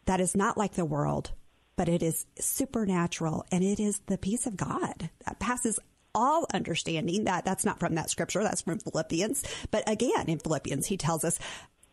that 0.05 0.19
is 0.19 0.35
not 0.35 0.57
like 0.57 0.73
the 0.73 0.85
world 0.85 1.31
but 1.75 1.89
it 1.89 2.03
is 2.03 2.25
supernatural 2.39 3.45
and 3.51 3.63
it 3.63 3.79
is 3.79 4.01
the 4.07 4.17
peace 4.17 4.45
of 4.45 4.57
God 4.57 5.09
that 5.25 5.39
passes 5.39 5.79
all 6.13 6.45
understanding. 6.53 7.23
That 7.25 7.45
that's 7.45 7.65
not 7.65 7.79
from 7.79 7.95
that 7.95 8.09
scripture 8.09 8.43
that's 8.43 8.61
from 8.61 8.79
philippians. 8.79 9.43
But 9.71 9.89
again 9.89 10.27
in 10.27 10.39
philippians 10.39 10.87
he 10.87 10.97
tells 10.97 11.23
us 11.23 11.39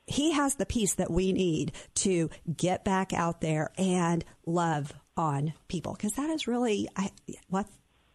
he 0.07 0.33
has 0.33 0.55
the 0.55 0.67
peace 0.67 0.95
that 0.95 1.11
we 1.11 1.33
need 1.33 1.73
to 1.97 2.31
get 2.55 2.85
back 2.85 3.13
out 3.13 3.41
there 3.41 3.71
and 3.77 4.25
love 4.47 4.93
on 5.17 5.53
people 5.69 5.93
because 5.93 6.13
that 6.13 6.31
is 6.31 6.47
really 6.47 6.89
I, 6.97 7.11
what 7.49 7.67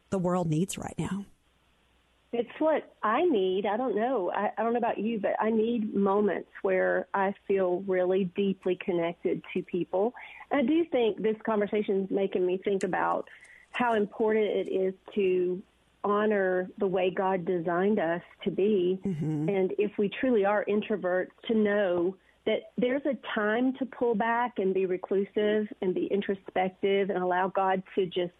the 0.09 0.17
world 0.17 0.49
needs 0.49 0.77
right 0.77 0.95
now 0.97 1.25
it's 2.33 2.49
what 2.59 2.95
I 3.03 3.23
need. 3.23 3.65
I 3.67 3.77
don't 3.77 3.95
know. 3.95 4.31
I, 4.35 4.51
I 4.57 4.63
don't 4.63 4.73
know 4.73 4.79
about 4.79 4.97
you, 4.97 5.19
but 5.19 5.35
I 5.39 5.51
need 5.51 5.93
moments 5.93 6.49
where 6.63 7.07
I 7.13 7.33
feel 7.47 7.83
really 7.87 8.25
deeply 8.35 8.77
connected 8.83 9.43
to 9.53 9.61
people. 9.61 10.13
And 10.49 10.61
I 10.61 10.63
do 10.63 10.83
think 10.91 11.21
this 11.21 11.37
conversation 11.45 12.03
is 12.03 12.11
making 12.11 12.45
me 12.45 12.57
think 12.57 12.83
about 12.83 13.29
how 13.71 13.93
important 13.93 14.45
it 14.45 14.67
is 14.67 14.93
to 15.13 15.61
honor 16.03 16.69
the 16.79 16.87
way 16.87 17.11
God 17.11 17.45
designed 17.45 17.99
us 17.99 18.21
to 18.43 18.51
be. 18.51 18.99
Mm-hmm. 19.05 19.49
And 19.49 19.73
if 19.77 19.91
we 19.97 20.09
truly 20.19 20.43
are 20.43 20.65
introverts, 20.65 21.29
to 21.47 21.55
know 21.55 22.15
that 22.45 22.71
there's 22.77 23.05
a 23.05 23.15
time 23.33 23.73
to 23.77 23.85
pull 23.85 24.15
back 24.15 24.53
and 24.57 24.73
be 24.73 24.85
reclusive 24.85 25.67
and 25.81 25.93
be 25.93 26.07
introspective 26.07 27.09
and 27.09 27.19
allow 27.23 27.47
God 27.47 27.83
to 27.95 28.05
just 28.05 28.33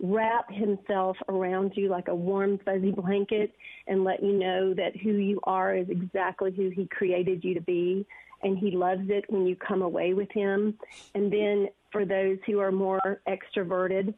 wrap 0.00 0.50
himself 0.50 1.16
around 1.28 1.72
you 1.76 1.88
like 1.88 2.08
a 2.08 2.14
warm, 2.14 2.58
fuzzy 2.64 2.90
blanket 2.90 3.52
and 3.86 4.04
let 4.04 4.22
you 4.22 4.32
know 4.32 4.74
that 4.74 4.96
who 4.96 5.12
you 5.12 5.40
are 5.44 5.74
is 5.74 5.88
exactly 5.88 6.52
who 6.52 6.70
he 6.70 6.86
created 6.86 7.44
you 7.44 7.54
to 7.54 7.60
be. 7.60 8.06
And 8.42 8.58
he 8.58 8.72
loves 8.72 9.08
it 9.08 9.24
when 9.28 9.46
you 9.46 9.56
come 9.56 9.82
away 9.82 10.12
with 10.12 10.30
him. 10.32 10.74
And 11.14 11.32
then 11.32 11.68
for 11.90 12.04
those 12.04 12.38
who 12.46 12.58
are 12.60 12.72
more 12.72 13.00
extroverted 13.26 14.12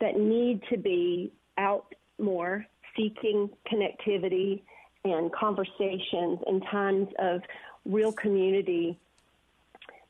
that 0.00 0.18
need 0.18 0.62
to 0.70 0.76
be 0.76 1.32
out 1.56 1.94
more, 2.18 2.66
seeking 2.96 3.48
connectivity 3.72 4.62
and 5.04 5.32
conversations 5.32 6.40
and 6.46 6.62
times 6.70 7.08
of 7.18 7.40
real 7.86 8.12
community 8.12 8.98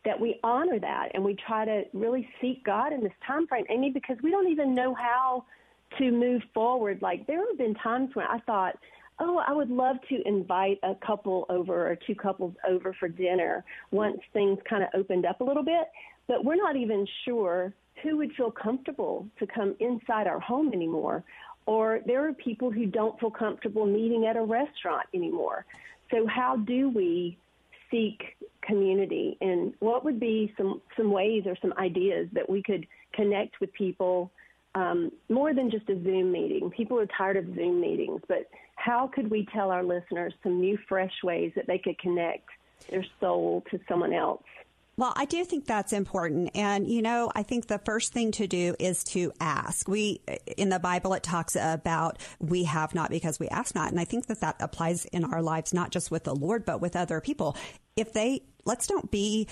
that 0.04 0.18
we 0.18 0.40
honor 0.42 0.78
that 0.78 1.10
and 1.14 1.22
we 1.22 1.36
try 1.46 1.64
to 1.64 1.82
really 1.92 2.28
seek 2.40 2.64
God 2.64 2.92
in 2.92 3.02
this 3.02 3.12
time 3.26 3.46
frame, 3.46 3.64
Amy, 3.68 3.90
because 3.90 4.16
we 4.22 4.30
don't 4.30 4.48
even 4.50 4.74
know 4.74 4.94
how 4.94 5.44
to 5.98 6.10
move 6.10 6.42
forward. 6.54 7.00
Like 7.02 7.26
there 7.26 7.46
have 7.46 7.58
been 7.58 7.74
times 7.74 8.10
when 8.14 8.26
I 8.26 8.38
thought, 8.40 8.78
oh, 9.18 9.42
I 9.46 9.52
would 9.52 9.70
love 9.70 9.96
to 10.08 10.26
invite 10.26 10.78
a 10.82 10.94
couple 11.06 11.44
over 11.50 11.90
or 11.90 11.96
two 12.06 12.14
couples 12.14 12.54
over 12.66 12.94
for 12.98 13.08
dinner 13.08 13.64
once 13.90 14.18
things 14.32 14.58
kind 14.68 14.82
of 14.82 14.88
opened 14.94 15.26
up 15.26 15.40
a 15.40 15.44
little 15.44 15.64
bit, 15.64 15.88
but 16.26 16.44
we're 16.44 16.56
not 16.56 16.76
even 16.76 17.06
sure 17.24 17.74
who 18.02 18.16
would 18.16 18.32
feel 18.32 18.50
comfortable 18.50 19.26
to 19.38 19.46
come 19.46 19.74
inside 19.80 20.26
our 20.26 20.40
home 20.40 20.72
anymore. 20.72 21.22
Or 21.66 22.00
there 22.06 22.26
are 22.26 22.32
people 22.32 22.70
who 22.70 22.86
don't 22.86 23.20
feel 23.20 23.30
comfortable 23.30 23.84
meeting 23.84 24.24
at 24.24 24.36
a 24.36 24.42
restaurant 24.42 25.06
anymore. 25.12 25.66
So 26.10 26.26
how 26.26 26.56
do 26.56 26.88
we 26.88 27.36
seek 27.90 28.36
community 28.62 29.36
and 29.40 29.72
what 29.80 30.04
would 30.04 30.20
be 30.20 30.52
some 30.56 30.80
some 30.96 31.10
ways 31.10 31.44
or 31.46 31.56
some 31.62 31.72
ideas 31.78 32.28
that 32.32 32.48
we 32.48 32.62
could 32.62 32.86
connect 33.12 33.60
with 33.60 33.72
people 33.72 34.30
um, 34.74 35.10
more 35.28 35.52
than 35.52 35.70
just 35.70 35.88
a 35.88 36.00
Zoom 36.02 36.30
meeting. 36.30 36.70
People 36.70 36.98
are 36.98 37.06
tired 37.06 37.36
of 37.36 37.44
Zoom 37.54 37.80
meetings, 37.80 38.20
but 38.28 38.48
how 38.76 39.10
could 39.12 39.30
we 39.30 39.46
tell 39.52 39.70
our 39.70 39.82
listeners 39.82 40.32
some 40.42 40.60
new, 40.60 40.78
fresh 40.88 41.12
ways 41.24 41.52
that 41.56 41.66
they 41.66 41.78
could 41.78 41.98
connect 41.98 42.48
their 42.88 43.04
soul 43.18 43.64
to 43.70 43.80
someone 43.88 44.12
else? 44.12 44.44
Well, 45.00 45.14
I 45.16 45.24
do 45.24 45.46
think 45.46 45.64
that's 45.64 45.94
important. 45.94 46.50
And, 46.54 46.86
you 46.86 47.00
know, 47.00 47.32
I 47.34 47.42
think 47.42 47.68
the 47.68 47.78
first 47.78 48.12
thing 48.12 48.32
to 48.32 48.46
do 48.46 48.76
is 48.78 49.02
to 49.04 49.32
ask. 49.40 49.88
We, 49.88 50.20
in 50.58 50.68
the 50.68 50.78
Bible, 50.78 51.14
it 51.14 51.22
talks 51.22 51.56
about 51.58 52.18
we 52.38 52.64
have 52.64 52.94
not 52.94 53.08
because 53.08 53.40
we 53.40 53.48
ask 53.48 53.74
not. 53.74 53.90
And 53.90 53.98
I 53.98 54.04
think 54.04 54.26
that 54.26 54.42
that 54.42 54.56
applies 54.60 55.06
in 55.06 55.24
our 55.24 55.40
lives, 55.40 55.72
not 55.72 55.90
just 55.90 56.10
with 56.10 56.24
the 56.24 56.36
Lord, 56.36 56.66
but 56.66 56.82
with 56.82 56.96
other 56.96 57.22
people. 57.22 57.56
If 57.96 58.12
they, 58.12 58.42
let's 58.66 58.86
don't 58.86 59.10
be 59.10 59.48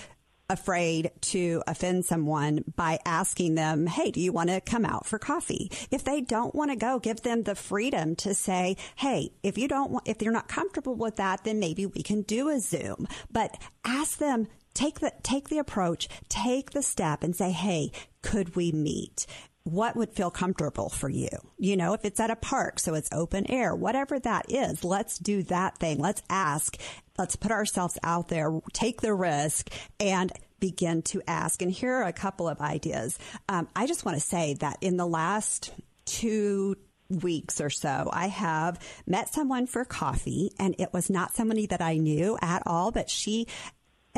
afraid 0.51 1.09
to 1.21 1.63
offend 1.65 2.05
someone 2.05 2.63
by 2.75 2.99
asking 3.03 3.55
them, 3.55 3.87
Hey, 3.87 4.11
do 4.11 4.19
you 4.19 4.31
want 4.31 4.49
to 4.49 4.61
come 4.61 4.85
out 4.85 5.07
for 5.07 5.17
coffee? 5.17 5.71
If 5.89 6.03
they 6.03 6.21
don't 6.21 6.53
want 6.53 6.69
to 6.69 6.77
go, 6.77 6.99
give 6.99 7.21
them 7.21 7.41
the 7.41 7.55
freedom 7.55 8.15
to 8.17 8.35
say, 8.35 8.77
Hey, 8.95 9.31
if 9.41 9.57
you 9.57 9.67
don't 9.67 9.89
want, 9.89 10.07
if 10.07 10.21
you're 10.21 10.31
not 10.31 10.47
comfortable 10.47 10.95
with 10.95 11.15
that, 11.15 11.43
then 11.43 11.59
maybe 11.59 11.87
we 11.87 12.03
can 12.03 12.21
do 12.21 12.49
a 12.49 12.59
Zoom, 12.59 13.07
but 13.31 13.59
ask 13.83 14.19
them 14.19 14.47
take 14.73 14.99
the 14.99 15.11
take 15.23 15.49
the 15.49 15.59
approach, 15.59 16.07
take 16.27 16.71
the 16.71 16.83
step 16.83 17.23
and 17.23 17.35
say, 17.35 17.51
"Hey, 17.51 17.91
could 18.21 18.55
we 18.55 18.71
meet?" 18.71 19.25
What 19.63 19.95
would 19.95 20.13
feel 20.13 20.31
comfortable 20.31 20.89
for 20.89 21.09
you? 21.09 21.29
You 21.57 21.77
know, 21.77 21.93
if 21.93 22.03
it's 22.03 22.19
at 22.19 22.31
a 22.31 22.35
park, 22.35 22.79
so 22.79 22.95
it's 22.95 23.09
open 23.11 23.51
air, 23.51 23.75
whatever 23.75 24.17
that 24.19 24.51
is, 24.51 24.83
let's 24.83 25.19
do 25.19 25.43
that 25.43 25.77
thing. 25.77 25.99
Let's 25.99 26.23
ask. 26.29 26.77
Let's 27.17 27.35
put 27.35 27.51
ourselves 27.51 27.97
out 28.01 28.29
there, 28.29 28.61
take 28.73 29.01
the 29.01 29.13
risk, 29.13 29.69
and 29.99 30.31
begin 30.59 31.01
to 31.03 31.21
ask. 31.27 31.61
And 31.61 31.71
here 31.71 31.93
are 31.93 32.07
a 32.07 32.13
couple 32.13 32.47
of 32.47 32.61
ideas. 32.61 33.17
Um, 33.47 33.67
I 33.75 33.87
just 33.87 34.05
want 34.05 34.17
to 34.17 34.23
say 34.23 34.55
that 34.55 34.77
in 34.81 34.97
the 34.97 35.07
last 35.07 35.71
two 36.05 36.75
weeks 37.09 37.59
or 37.59 37.69
so, 37.69 38.09
I 38.11 38.27
have 38.27 38.79
met 39.07 39.33
someone 39.33 39.67
for 39.67 39.83
coffee 39.85 40.51
and 40.59 40.75
it 40.77 40.93
was 40.93 41.09
not 41.09 41.35
somebody 41.35 41.65
that 41.67 41.81
I 41.81 41.97
knew 41.97 42.37
at 42.41 42.63
all, 42.65 42.91
but 42.91 43.09
she 43.09 43.47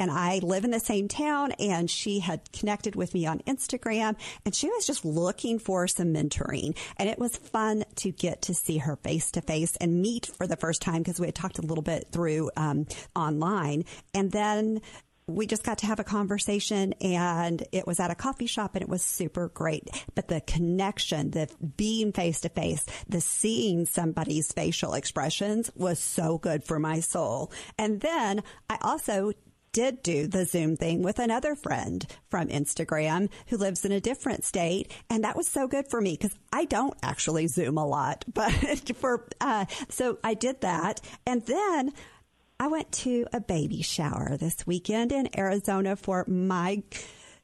and 0.02 0.10
I 0.10 0.40
live 0.40 0.66
in 0.66 0.72
the 0.72 0.80
same 0.80 1.08
town 1.08 1.52
and 1.60 1.90
she 1.90 2.20
had 2.20 2.52
connected 2.52 2.96
with 2.96 3.14
me 3.14 3.28
on 3.28 3.38
Instagram 3.42 4.16
and 4.44 4.56
she 4.56 4.68
was 4.68 4.88
just 4.88 5.06
looking 5.06 5.60
for 5.60 5.88
some 5.88 6.12
mentoring 6.12 6.76
and 6.98 7.08
it 7.08 7.20
was 7.20 7.38
fun 7.38 7.84
to 7.98 8.12
get 8.12 8.42
to 8.44 8.56
see 8.56 8.80
her 8.80 8.96
face 8.96 9.30
to 9.32 9.42
face 9.42 9.76
and 9.80 10.02
meet 10.02 10.26
for 10.26 10.48
the 10.48 10.58
first 10.58 10.82
time 10.82 11.04
because 11.04 11.20
we 11.20 11.28
had 11.28 11.36
talked 11.36 11.60
a 11.60 11.62
little 11.62 11.84
bit 11.84 12.08
through 12.12 12.50
um, 12.58 12.88
online 13.16 13.86
and 14.16 14.32
then 14.32 14.82
we 15.28 15.46
just 15.46 15.64
got 15.64 15.78
to 15.78 15.86
have 15.86 16.00
a 16.00 16.04
conversation 16.04 16.94
and 17.00 17.64
it 17.72 17.86
was 17.86 18.00
at 18.00 18.10
a 18.10 18.16
coffee 18.16 18.48
shop 18.48 18.76
and 18.76 18.82
it 18.82 18.90
was 18.90 19.04
super 19.04 19.50
great. 19.50 19.88
But 20.16 20.28
the 20.28 20.42
connection, 20.42 21.32
the 21.32 21.48
being 21.78 22.12
face 22.12 22.42
to 22.42 22.50
face, 22.50 22.86
the 23.08 23.22
seeing 23.22 23.86
somebody's 23.86 24.52
facial 24.52 24.94
expressions 24.96 25.72
was 25.76 26.00
so 26.00 26.40
good 26.40 26.64
for 26.64 26.80
my 26.80 27.00
soul. 27.02 27.52
And 27.78 28.02
then 28.02 28.44
I 28.70 28.78
also 28.82 29.32
did 29.74 30.04
do 30.04 30.28
the 30.28 30.46
Zoom 30.46 30.76
thing 30.76 31.02
with 31.02 31.20
another 31.20 31.56
friend 31.56 32.06
from 32.30 32.48
Instagram 32.48 33.30
who 33.48 33.58
lives 33.58 33.86
in 33.86 33.92
a 33.92 34.02
different 34.02 34.44
state. 34.44 34.92
And 35.10 35.24
that 35.24 35.36
was 35.36 35.48
so 35.48 35.68
good 35.68 35.88
for 35.90 36.02
me 36.02 36.18
because 36.20 36.38
I 36.52 36.66
don't 36.66 36.98
actually 37.02 37.48
Zoom 37.48 37.78
a 37.78 37.86
lot, 37.86 38.26
but 38.34 38.52
for, 38.98 39.28
uh, 39.40 39.66
so 39.90 40.18
I 40.24 40.34
did 40.34 40.62
that. 40.62 41.02
And 41.26 41.46
then 41.46 41.94
I 42.60 42.68
went 42.68 42.92
to 42.92 43.26
a 43.34 43.40
baby 43.40 43.82
shower 43.82 44.38
this 44.38 44.68
weekend 44.68 45.12
in 45.12 45.30
Arizona 45.38 45.96
for 45.96 46.26
my 46.28 46.84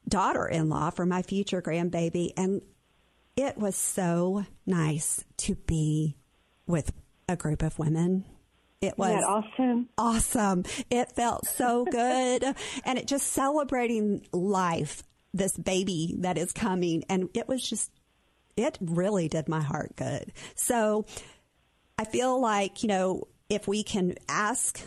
daughter 0.08 0.46
in 0.46 0.68
law, 0.68 0.90
for 0.90 1.06
my 1.06 1.22
future 1.22 1.60
grandbaby. 1.60 2.32
And 2.36 2.62
it 3.36 3.58
was 3.58 3.76
so 3.76 4.44
nice 4.66 5.24
to 5.38 5.54
be 5.54 6.16
with 6.66 6.92
a 7.28 7.36
group 7.36 7.62
of 7.62 7.78
women. 7.78 8.24
It 8.80 8.96
was 8.96 9.22
awesome. 9.24 9.88
Awesome. 9.98 10.64
It 10.90 11.12
felt 11.12 11.46
so 11.46 11.84
good. 11.90 12.44
and 12.84 12.98
it 12.98 13.06
just 13.06 13.32
celebrating 13.32 14.26
life, 14.32 15.02
this 15.34 15.56
baby 15.56 16.14
that 16.20 16.38
is 16.38 16.52
coming. 16.52 17.04
And 17.08 17.28
it 17.34 17.48
was 17.48 17.68
just, 17.68 17.90
it 18.56 18.78
really 18.80 19.28
did 19.28 19.48
my 19.48 19.60
heart 19.60 19.96
good. 19.96 20.32
So 20.54 21.06
I 21.98 22.04
feel 22.04 22.40
like, 22.40 22.82
you 22.82 22.88
know, 22.88 23.24
if 23.48 23.66
we 23.66 23.82
can 23.82 24.14
ask 24.28 24.80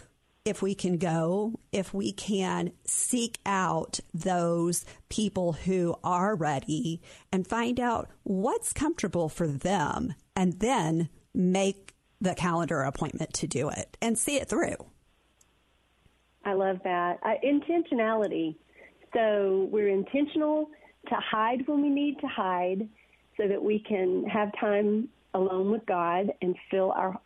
if 0.43 0.61
we 0.61 0.73
can 0.73 0.97
go, 0.97 1.59
if 1.71 1.93
we 1.93 2.11
can 2.11 2.71
seek 2.85 3.39
out 3.45 3.99
those 4.13 4.85
people 5.09 5.53
who 5.53 5.95
are 6.03 6.35
ready 6.35 6.99
and 7.31 7.47
find 7.47 7.79
out 7.79 8.09
what's 8.23 8.73
comfortable 8.73 9.29
for 9.29 9.47
them 9.47 10.15
and 10.35 10.59
then 10.59 11.09
make 11.33 11.90
the 12.21 12.35
calendar 12.35 12.83
appointment 12.83 13.33
to 13.33 13.47
do 13.47 13.69
it 13.69 13.97
and 14.01 14.17
see 14.17 14.37
it 14.37 14.47
through. 14.47 14.75
I 16.45 16.53
love 16.53 16.79
that. 16.83 17.19
Uh, 17.23 17.33
intentionality. 17.43 18.55
So 19.13 19.67
we're 19.71 19.89
intentional 19.89 20.69
to 21.09 21.15
hide 21.15 21.67
when 21.67 21.81
we 21.81 21.89
need 21.89 22.19
to 22.19 22.27
hide 22.27 22.87
so 23.37 23.47
that 23.47 23.61
we 23.61 23.79
can 23.79 24.25
have 24.25 24.51
time 24.59 25.09
alone 25.33 25.71
with 25.71 25.85
God 25.85 26.31
and 26.41 26.55
fill 26.69 26.91
our 26.91 27.19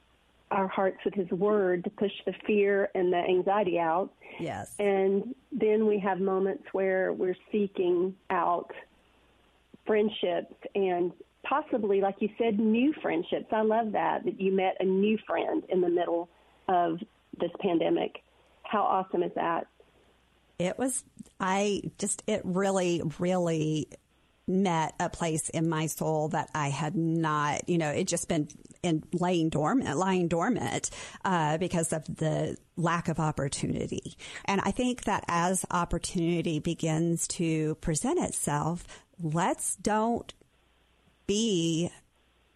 our 0.51 0.67
hearts 0.67 0.99
with 1.03 1.15
his 1.15 1.29
word 1.31 1.83
to 1.83 1.89
push 1.89 2.11
the 2.25 2.33
fear 2.45 2.89
and 2.93 3.11
the 3.11 3.17
anxiety 3.17 3.79
out. 3.79 4.11
Yes. 4.39 4.75
And 4.77 5.33
then 5.51 5.87
we 5.87 5.99
have 5.99 6.19
moments 6.19 6.63
where 6.71 7.11
we're 7.13 7.35
seeking 7.51 8.15
out 8.29 8.71
friendships 9.87 10.55
and 10.75 11.11
possibly, 11.47 12.01
like 12.01 12.15
you 12.19 12.29
said, 12.37 12.59
new 12.59 12.93
friendships. 13.01 13.47
I 13.51 13.61
love 13.61 13.91
that, 13.93 14.25
that 14.25 14.39
you 14.39 14.51
met 14.51 14.77
a 14.79 14.85
new 14.85 15.17
friend 15.27 15.63
in 15.69 15.81
the 15.81 15.89
middle 15.89 16.29
of 16.67 16.99
this 17.39 17.51
pandemic. 17.59 18.23
How 18.63 18.83
awesome 18.83 19.23
is 19.23 19.31
that? 19.35 19.67
It 20.57 20.77
was, 20.77 21.03
I 21.39 21.81
just, 21.97 22.23
it 22.27 22.41
really, 22.43 23.01
really 23.19 23.89
met 24.47 24.93
a 24.99 25.09
place 25.09 25.49
in 25.49 25.67
my 25.67 25.87
soul 25.87 26.29
that 26.29 26.49
I 26.53 26.69
had 26.69 26.95
not, 26.95 27.67
you 27.67 27.77
know, 27.77 27.89
it 27.89 28.07
just 28.07 28.27
been 28.27 28.47
in 28.83 29.03
laying 29.13 29.49
dormant, 29.49 29.97
lying 29.97 30.27
dormant, 30.27 30.91
uh, 31.23 31.57
because 31.57 31.91
of 31.91 32.05
the 32.05 32.55
lack 32.77 33.07
of 33.07 33.19
opportunity. 33.19 34.15
And 34.45 34.61
I 34.61 34.71
think 34.71 35.05
that 35.05 35.25
as 35.27 35.65
opportunity 35.71 36.59
begins 36.59 37.27
to 37.29 37.75
present 37.75 38.19
itself, 38.19 38.85
let's 39.19 39.75
don't 39.77 40.33
be 41.27 41.91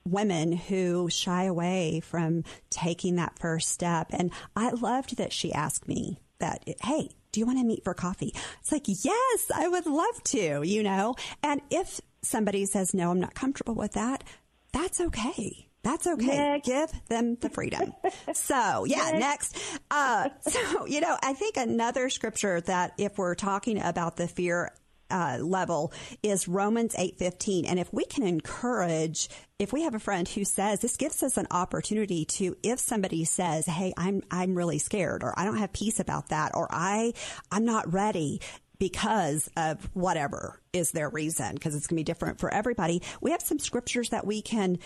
women 0.06 0.54
who 0.54 1.10
shy 1.10 1.44
away 1.44 2.02
from 2.02 2.44
taking 2.70 3.16
that 3.16 3.38
first 3.40 3.70
step. 3.70 4.08
And 4.12 4.32
I 4.56 4.72
loved 4.72 5.18
that 5.18 5.34
she 5.34 5.54
asked 5.54 5.88
me 5.88 6.20
that, 6.40 6.64
hey, 6.84 7.10
do 7.32 7.40
you 7.40 7.46
want 7.46 7.60
to 7.60 7.66
meet 7.66 7.84
for 7.84 7.94
coffee? 7.94 8.34
It's 8.62 8.72
like, 8.72 8.86
yes, 8.88 9.52
I 9.54 9.68
would 9.68 9.86
love 9.86 10.24
to, 10.26 10.64
you 10.64 10.84
know? 10.84 11.16
And 11.44 11.62
if 11.70 12.02
somebody 12.22 12.66
says, 12.66 12.94
no, 12.94 13.12
I'm 13.12 13.20
not 13.20 13.36
comfortable 13.36 13.76
with 13.76 13.94
that, 13.94 14.24
that's 14.72 15.00
okay. 15.00 15.68
That's 15.84 16.08
okay. 16.08 16.38
Next. 16.38 16.66
Give 16.66 16.92
them 17.08 17.38
the 17.40 17.50
freedom. 17.50 17.94
so, 18.34 18.86
yeah, 18.86 19.12
next. 19.14 19.56
next. 19.56 19.80
Uh, 19.90 20.30
so, 20.42 20.86
you 20.86 21.02
know, 21.02 21.18
I 21.22 21.34
think 21.34 21.58
another 21.58 22.10
scripture 22.10 22.62
that 22.62 22.94
if 22.98 23.18
we're 23.18 23.36
talking 23.36 23.82
about 23.82 24.18
the 24.18 24.28
fear 24.28 24.72
uh, 25.10 25.38
level 25.42 25.92
is 26.24 26.48
Romans 26.48 26.96
8:15 26.96 27.66
and 27.68 27.80
if 27.80 27.92
we 27.94 28.06
can 28.06 28.24
encourage 28.24 29.30
if 29.58 29.74
we 29.74 29.84
have 29.84 29.96
a 29.96 30.00
friend 30.00 30.28
who 30.28 30.46
says 30.46 30.80
this 30.80 30.98
gives 30.98 31.24
us 31.24 31.38
an 31.38 31.48
opportunity 31.52 32.26
to 32.26 32.56
if 32.64 32.80
somebody 32.80 33.24
says 33.26 33.66
hey 33.66 33.94
I'm 33.98 34.22
I'm 34.32 34.56
really 34.56 34.80
scared 34.80 35.24
or 35.24 35.34
I 35.38 35.46
don't 35.46 35.58
have 35.58 35.74
peace 35.74 36.00
about 36.00 36.30
that 36.30 36.52
or 36.54 36.68
I 36.72 37.14
I'm 37.52 37.66
not 37.66 37.92
ready 37.92 38.42
because 38.80 39.50
of 39.58 39.90
whatever 39.94 40.62
is 40.72 40.92
their 40.92 41.10
reason 41.10 41.54
because 41.54 41.76
it's 41.76 41.88
going 41.88 41.98
to 41.98 42.00
be 42.00 42.04
different 42.04 42.40
for 42.40 42.54
everybody 42.54 43.02
we 43.22 43.32
have 43.32 43.42
some 43.42 43.60
scriptures 43.60 44.10
that 44.10 44.26
we 44.26 44.42
can 44.42 44.80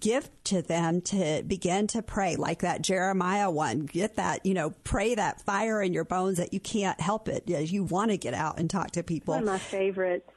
give 0.00 0.28
to 0.44 0.62
them 0.62 1.00
to 1.00 1.42
begin 1.46 1.86
to 1.88 2.02
pray 2.02 2.36
like 2.36 2.60
that 2.60 2.82
Jeremiah 2.82 3.50
one. 3.50 3.86
Get 3.86 4.16
that, 4.16 4.44
you 4.44 4.54
know, 4.54 4.70
pray 4.84 5.14
that 5.14 5.42
fire 5.42 5.80
in 5.80 5.92
your 5.92 6.04
bones 6.04 6.38
that 6.38 6.52
you 6.52 6.60
can't 6.60 7.00
help 7.00 7.28
it. 7.28 7.48
You 7.48 7.84
want 7.84 8.10
to 8.10 8.16
get 8.16 8.34
out 8.34 8.58
and 8.58 8.68
talk 8.68 8.92
to 8.92 9.02
people. 9.02 9.34
One 9.34 9.44
of 9.44 9.48
my 9.48 9.58
favorites. 9.58 10.28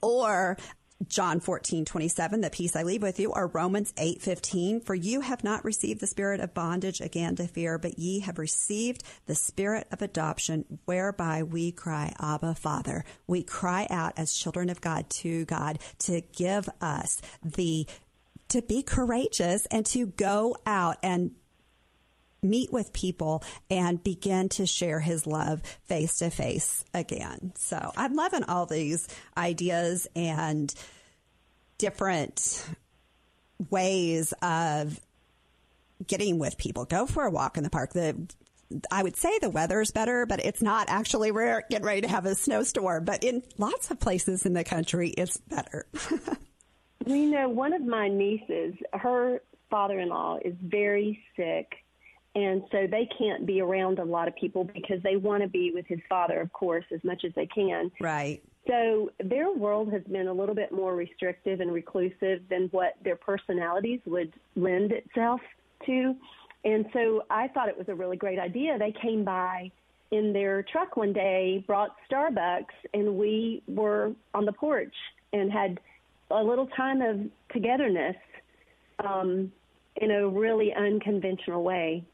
Or 0.00 0.56
John 1.08 1.40
14, 1.40 1.84
27, 1.84 2.42
the 2.42 2.48
peace 2.48 2.76
I 2.76 2.84
leave 2.84 3.02
with 3.02 3.18
you, 3.18 3.32
or 3.32 3.48
Romans 3.48 3.92
8, 3.96 4.22
15, 4.22 4.82
for 4.82 4.94
you 4.94 5.20
have 5.20 5.42
not 5.42 5.64
received 5.64 6.00
the 6.00 6.06
spirit 6.06 6.38
of 6.38 6.54
bondage 6.54 7.00
again 7.00 7.34
to 7.36 7.48
fear, 7.48 7.76
but 7.76 7.98
ye 7.98 8.20
have 8.20 8.38
received 8.38 9.02
the 9.26 9.34
spirit 9.34 9.88
of 9.90 10.00
adoption, 10.00 10.78
whereby 10.84 11.42
we 11.42 11.72
cry, 11.72 12.14
Abba, 12.20 12.54
Father. 12.54 13.04
We 13.26 13.42
cry 13.42 13.88
out 13.90 14.12
as 14.16 14.32
children 14.32 14.70
of 14.70 14.80
God 14.80 15.10
to 15.10 15.44
God 15.46 15.80
to 16.00 16.20
give 16.20 16.68
us 16.80 17.20
the 17.42 17.88
to 18.52 18.62
be 18.62 18.82
courageous 18.82 19.66
and 19.66 19.84
to 19.86 20.06
go 20.06 20.56
out 20.66 20.98
and 21.02 21.32
meet 22.42 22.72
with 22.72 22.92
people 22.92 23.42
and 23.70 24.02
begin 24.02 24.48
to 24.48 24.66
share 24.66 25.00
his 25.00 25.26
love 25.26 25.62
face 25.84 26.18
to 26.18 26.28
face 26.28 26.84
again. 26.92 27.52
So 27.56 27.92
I'm 27.96 28.14
loving 28.14 28.44
all 28.44 28.66
these 28.66 29.08
ideas 29.36 30.08
and 30.16 30.74
different 31.78 32.66
ways 33.70 34.32
of 34.42 35.00
getting 36.06 36.38
with 36.38 36.58
people. 36.58 36.84
Go 36.84 37.06
for 37.06 37.24
a 37.24 37.30
walk 37.30 37.56
in 37.56 37.64
the 37.64 37.70
park. 37.70 37.92
The 37.92 38.16
I 38.90 39.02
would 39.02 39.16
say 39.16 39.38
the 39.38 39.50
weather's 39.50 39.90
better, 39.90 40.26
but 40.26 40.44
it's 40.44 40.62
not 40.62 40.88
actually. 40.88 41.30
We're 41.30 41.62
getting 41.68 41.86
ready 41.86 42.00
to 42.02 42.08
have 42.08 42.26
a 42.26 42.34
snowstorm, 42.34 43.04
but 43.04 43.22
in 43.22 43.42
lots 43.58 43.90
of 43.90 44.00
places 44.00 44.46
in 44.46 44.54
the 44.54 44.64
country, 44.64 45.10
it's 45.10 45.36
better. 45.36 45.86
You 47.06 47.30
know, 47.30 47.48
one 47.48 47.72
of 47.72 47.82
my 47.82 48.08
nieces, 48.08 48.74
her 48.92 49.40
father 49.70 50.00
in 50.00 50.08
law 50.08 50.38
is 50.44 50.54
very 50.62 51.18
sick, 51.36 51.72
and 52.34 52.62
so 52.70 52.86
they 52.86 53.08
can't 53.18 53.46
be 53.46 53.60
around 53.60 53.98
a 53.98 54.04
lot 54.04 54.28
of 54.28 54.36
people 54.36 54.64
because 54.64 55.02
they 55.02 55.16
want 55.16 55.42
to 55.42 55.48
be 55.48 55.70
with 55.72 55.86
his 55.86 56.00
father, 56.08 56.40
of 56.40 56.52
course, 56.52 56.84
as 56.92 57.02
much 57.04 57.24
as 57.24 57.32
they 57.34 57.46
can. 57.46 57.90
Right. 58.00 58.42
So 58.66 59.10
their 59.22 59.52
world 59.52 59.92
has 59.92 60.02
been 60.04 60.28
a 60.28 60.32
little 60.32 60.54
bit 60.54 60.72
more 60.72 60.94
restrictive 60.94 61.60
and 61.60 61.72
reclusive 61.72 62.42
than 62.48 62.68
what 62.70 62.94
their 63.02 63.16
personalities 63.16 64.00
would 64.06 64.32
lend 64.54 64.92
itself 64.92 65.40
to. 65.86 66.14
And 66.64 66.86
so 66.92 67.24
I 67.28 67.48
thought 67.48 67.68
it 67.68 67.76
was 67.76 67.88
a 67.88 67.94
really 67.94 68.16
great 68.16 68.38
idea. 68.38 68.78
They 68.78 68.94
came 69.02 69.24
by 69.24 69.72
in 70.12 70.32
their 70.32 70.62
truck 70.62 70.96
one 70.96 71.12
day, 71.12 71.64
brought 71.66 71.96
Starbucks, 72.08 72.66
and 72.94 73.16
we 73.16 73.62
were 73.66 74.12
on 74.32 74.44
the 74.44 74.52
porch 74.52 74.94
and 75.32 75.50
had 75.50 75.80
a 76.30 76.42
little 76.42 76.66
time 76.68 77.02
of 77.02 77.20
togetherness 77.52 78.16
um, 79.04 79.52
in 79.96 80.10
a 80.10 80.28
really 80.28 80.72
unconventional 80.72 81.62
way. 81.62 82.04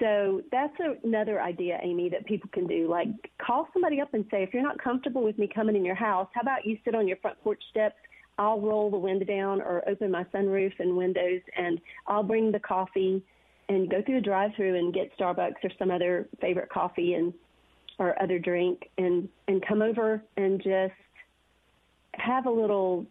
So 0.00 0.42
that's 0.50 0.74
another 1.04 1.40
idea, 1.40 1.78
Amy, 1.82 2.08
that 2.08 2.26
people 2.26 2.50
can 2.52 2.66
do. 2.66 2.88
Like 2.88 3.08
call 3.44 3.68
somebody 3.72 4.00
up 4.00 4.14
and 4.14 4.24
say, 4.30 4.42
if 4.42 4.52
you're 4.52 4.62
not 4.62 4.82
comfortable 4.82 5.22
with 5.22 5.38
me 5.38 5.48
coming 5.52 5.76
in 5.76 5.84
your 5.84 5.94
house, 5.94 6.28
how 6.34 6.40
about 6.40 6.66
you 6.66 6.76
sit 6.84 6.94
on 6.94 7.06
your 7.06 7.18
front 7.18 7.40
porch 7.42 7.62
steps? 7.70 7.96
I'll 8.38 8.60
roll 8.60 8.90
the 8.90 8.96
window 8.98 9.24
down 9.24 9.60
or 9.60 9.86
open 9.88 10.10
my 10.10 10.24
sunroof 10.24 10.72
and 10.78 10.96
windows, 10.96 11.40
and 11.56 11.80
I'll 12.06 12.22
bring 12.22 12.50
the 12.50 12.58
coffee 12.58 13.22
and 13.68 13.90
go 13.90 14.02
through 14.02 14.16
the 14.16 14.22
drive-through 14.22 14.76
and 14.76 14.92
get 14.92 15.16
Starbucks 15.16 15.62
or 15.62 15.70
some 15.78 15.90
other 15.90 16.26
favorite 16.40 16.70
coffee 16.70 17.14
and 17.14 17.32
or 17.98 18.20
other 18.20 18.38
drink, 18.38 18.88
and 18.98 19.28
and 19.48 19.64
come 19.64 19.82
over 19.82 20.22
and 20.36 20.62
just 20.62 20.94
have 22.14 22.46
a 22.46 22.50
little 22.50 23.06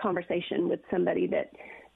conversation 0.00 0.68
with 0.68 0.80
somebody 0.90 1.26
that 1.28 1.52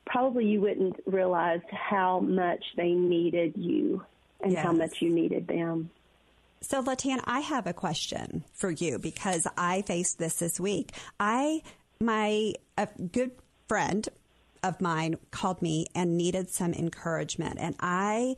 probably 0.06 0.46
you 0.46 0.60
wouldn't 0.60 0.96
realize 1.06 1.60
how 1.70 2.20
much 2.20 2.64
they 2.76 2.92
needed 2.92 3.54
you 3.56 4.04
and 4.40 4.52
yes. 4.52 4.64
how 4.64 4.72
much 4.72 5.00
you 5.00 5.10
needed 5.10 5.46
them. 5.46 5.90
So, 6.60 6.82
LaTan, 6.82 7.20
I 7.24 7.40
have 7.40 7.66
a 7.66 7.72
question 7.72 8.44
for 8.52 8.70
you 8.70 8.98
because 8.98 9.46
I 9.56 9.82
faced 9.82 10.18
this 10.18 10.36
this 10.36 10.60
week. 10.60 10.92
I, 11.18 11.62
my 12.00 12.54
a 12.78 12.86
good 13.12 13.32
friend 13.68 14.08
of 14.62 14.80
mine 14.80 15.16
called 15.32 15.60
me 15.60 15.86
and 15.94 16.16
needed 16.16 16.50
some 16.50 16.72
encouragement, 16.72 17.58
and 17.58 17.74
I 17.80 18.36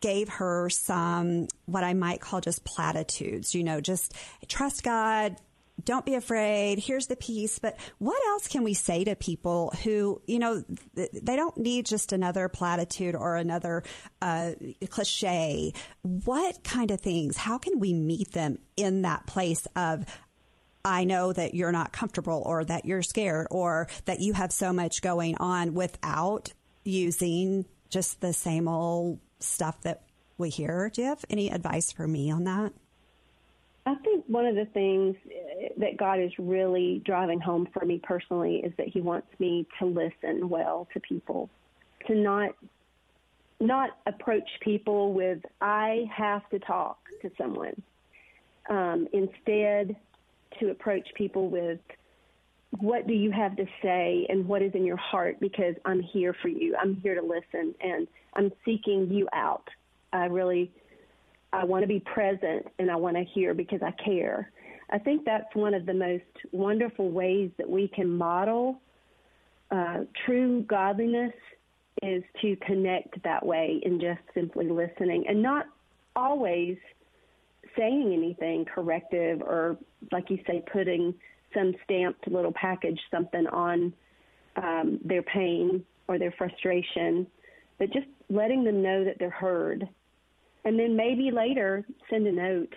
gave 0.00 0.28
her 0.28 0.68
some 0.68 1.48
what 1.64 1.84
I 1.84 1.94
might 1.94 2.20
call 2.20 2.42
just 2.42 2.64
platitudes, 2.64 3.54
you 3.54 3.64
know, 3.64 3.80
just 3.80 4.14
trust 4.48 4.82
God, 4.82 5.36
don't 5.84 6.04
be 6.04 6.14
afraid. 6.14 6.78
Here's 6.78 7.06
the 7.06 7.16
peace. 7.16 7.58
But 7.58 7.78
what 7.98 8.20
else 8.28 8.48
can 8.48 8.62
we 8.62 8.74
say 8.74 9.04
to 9.04 9.14
people 9.16 9.72
who, 9.82 10.22
you 10.26 10.38
know, 10.38 10.64
they 10.94 11.36
don't 11.36 11.56
need 11.56 11.86
just 11.86 12.12
another 12.12 12.48
platitude 12.48 13.14
or 13.14 13.36
another 13.36 13.82
uh, 14.20 14.52
cliche? 14.88 15.72
What 16.02 16.62
kind 16.64 16.90
of 16.90 17.00
things? 17.00 17.36
How 17.36 17.58
can 17.58 17.78
we 17.78 17.92
meet 17.92 18.32
them 18.32 18.58
in 18.76 19.02
that 19.02 19.26
place 19.26 19.66
of 19.76 20.04
I 20.84 21.04
know 21.04 21.32
that 21.32 21.54
you're 21.54 21.72
not 21.72 21.92
comfortable 21.92 22.42
or 22.44 22.64
that 22.64 22.84
you're 22.84 23.02
scared 23.02 23.46
or 23.50 23.88
that 24.06 24.20
you 24.20 24.32
have 24.32 24.52
so 24.52 24.72
much 24.72 25.00
going 25.00 25.36
on 25.38 25.74
without 25.74 26.52
using 26.84 27.66
just 27.88 28.20
the 28.20 28.32
same 28.32 28.66
old 28.66 29.20
stuff 29.38 29.80
that 29.82 30.02
we 30.38 30.50
hear. 30.50 30.90
Do 30.92 31.02
you 31.02 31.08
have 31.08 31.24
any 31.30 31.50
advice 31.50 31.92
for 31.92 32.08
me 32.08 32.30
on 32.32 32.44
that? 32.44 32.72
I 33.84 33.96
think 33.96 34.24
one 34.28 34.46
of 34.46 34.54
the 34.54 34.66
things 34.66 35.16
that 35.78 35.96
God 35.96 36.20
is 36.20 36.30
really 36.38 37.02
driving 37.04 37.40
home 37.40 37.68
for 37.72 37.84
me 37.84 38.00
personally 38.02 38.62
is 38.64 38.72
that 38.78 38.88
He 38.88 39.00
wants 39.00 39.26
me 39.38 39.66
to 39.78 39.86
listen 39.86 40.48
well 40.48 40.86
to 40.92 41.00
people, 41.00 41.50
to 42.06 42.14
not 42.14 42.54
not 43.60 43.90
approach 44.06 44.48
people 44.60 45.12
with 45.12 45.40
"I 45.60 46.04
have 46.14 46.48
to 46.50 46.58
talk 46.58 46.98
to 47.22 47.30
someone." 47.36 47.80
Um, 48.68 49.08
instead, 49.12 49.96
to 50.60 50.70
approach 50.70 51.08
people 51.14 51.48
with 51.48 51.80
what 52.78 53.06
do 53.06 53.12
you 53.12 53.30
have 53.30 53.56
to 53.56 53.66
say 53.82 54.26
and 54.28 54.46
what 54.46 54.62
is 54.62 54.72
in 54.74 54.84
your 54.84 54.96
heart 54.96 55.38
because 55.40 55.74
I'm 55.84 56.00
here 56.00 56.34
for 56.40 56.48
you. 56.48 56.74
I'm 56.80 56.96
here 56.96 57.14
to 57.14 57.22
listen 57.22 57.74
and 57.80 58.08
I'm 58.34 58.50
seeking 58.64 59.10
you 59.10 59.28
out. 59.32 59.68
I 60.12 60.26
really 60.26 60.70
I 61.52 61.64
want 61.64 61.82
to 61.82 61.88
be 61.88 62.00
present 62.00 62.66
and 62.78 62.90
I 62.90 62.96
want 62.96 63.16
to 63.16 63.24
hear 63.24 63.54
because 63.54 63.80
I 63.82 63.90
care. 64.02 64.50
I 64.90 64.98
think 64.98 65.24
that's 65.24 65.54
one 65.54 65.74
of 65.74 65.86
the 65.86 65.94
most 65.94 66.24
wonderful 66.52 67.10
ways 67.10 67.50
that 67.58 67.68
we 67.68 67.88
can 67.88 68.08
model 68.08 68.80
uh, 69.70 70.00
true 70.26 70.62
godliness 70.62 71.32
is 72.02 72.22
to 72.42 72.56
connect 72.56 73.22
that 73.22 73.44
way 73.44 73.80
in 73.84 74.00
just 74.00 74.20
simply 74.34 74.68
listening 74.68 75.24
and 75.28 75.42
not 75.42 75.66
always 76.14 76.76
saying 77.76 78.12
anything 78.12 78.66
corrective 78.66 79.40
or, 79.40 79.78
like 80.10 80.28
you 80.28 80.38
say, 80.46 80.62
putting 80.70 81.14
some 81.54 81.74
stamped 81.84 82.28
little 82.28 82.52
package, 82.52 83.00
something 83.10 83.46
on 83.46 83.92
um, 84.56 84.98
their 85.04 85.22
pain 85.22 85.84
or 86.08 86.18
their 86.18 86.32
frustration, 86.32 87.26
but 87.78 87.90
just 87.92 88.06
letting 88.28 88.64
them 88.64 88.82
know 88.82 89.04
that 89.04 89.18
they're 89.18 89.30
heard. 89.30 89.88
And 90.64 90.78
then 90.78 90.96
maybe 90.96 91.30
later 91.30 91.84
send 92.08 92.26
a 92.26 92.32
note 92.32 92.74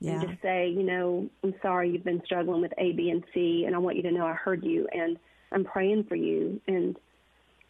yeah. 0.00 0.12
and 0.12 0.28
just 0.28 0.42
say, 0.42 0.68
you 0.68 0.82
know, 0.82 1.28
I'm 1.42 1.54
sorry 1.62 1.90
you've 1.90 2.04
been 2.04 2.22
struggling 2.24 2.60
with 2.62 2.72
A, 2.78 2.92
B, 2.92 3.10
and 3.10 3.24
C, 3.34 3.64
and 3.66 3.74
I 3.74 3.78
want 3.78 3.96
you 3.96 4.02
to 4.02 4.10
know 4.10 4.26
I 4.26 4.32
heard 4.32 4.64
you 4.64 4.88
and 4.92 5.18
I'm 5.52 5.64
praying 5.64 6.04
for 6.04 6.16
you. 6.16 6.60
And 6.66 6.96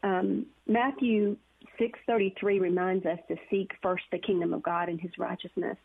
um, 0.03 0.47
Matthew 0.67 1.37
6:33 1.81 2.61
reminds 2.61 3.07
us 3.07 3.19
to 3.29 3.37
seek 3.51 3.73
first 3.83 4.05
the 4.11 4.19
kingdom 4.19 4.53
of 4.53 4.63
God 4.63 4.89
and 4.89 5.01
His 5.01 5.13
righteousness, 5.19 5.77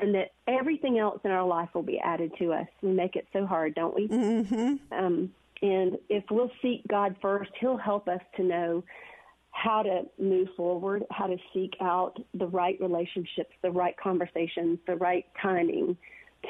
and 0.00 0.14
that 0.14 0.32
everything 0.46 0.98
else 0.98 1.20
in 1.24 1.30
our 1.30 1.46
life 1.46 1.70
will 1.74 1.82
be 1.82 1.98
added 1.98 2.32
to 2.38 2.52
us. 2.52 2.66
We 2.82 2.92
make 2.92 3.16
it 3.16 3.26
so 3.32 3.46
hard, 3.46 3.74
don't 3.74 3.94
we? 3.94 4.08
Mm-hmm. 4.08 4.92
Um, 4.92 5.32
and 5.62 5.98
if 6.08 6.24
we'll 6.30 6.50
seek 6.62 6.86
God 6.88 7.16
first, 7.20 7.50
He'll 7.58 7.76
help 7.76 8.08
us 8.08 8.20
to 8.36 8.42
know 8.42 8.84
how 9.56 9.82
to 9.82 10.02
move 10.18 10.48
forward, 10.56 11.04
how 11.10 11.26
to 11.26 11.36
seek 11.54 11.74
out 11.80 12.18
the 12.34 12.46
right 12.46 12.76
relationships, 12.80 13.54
the 13.62 13.70
right 13.70 13.96
conversations, 13.96 14.78
the 14.86 14.96
right 14.96 15.24
timing 15.42 15.96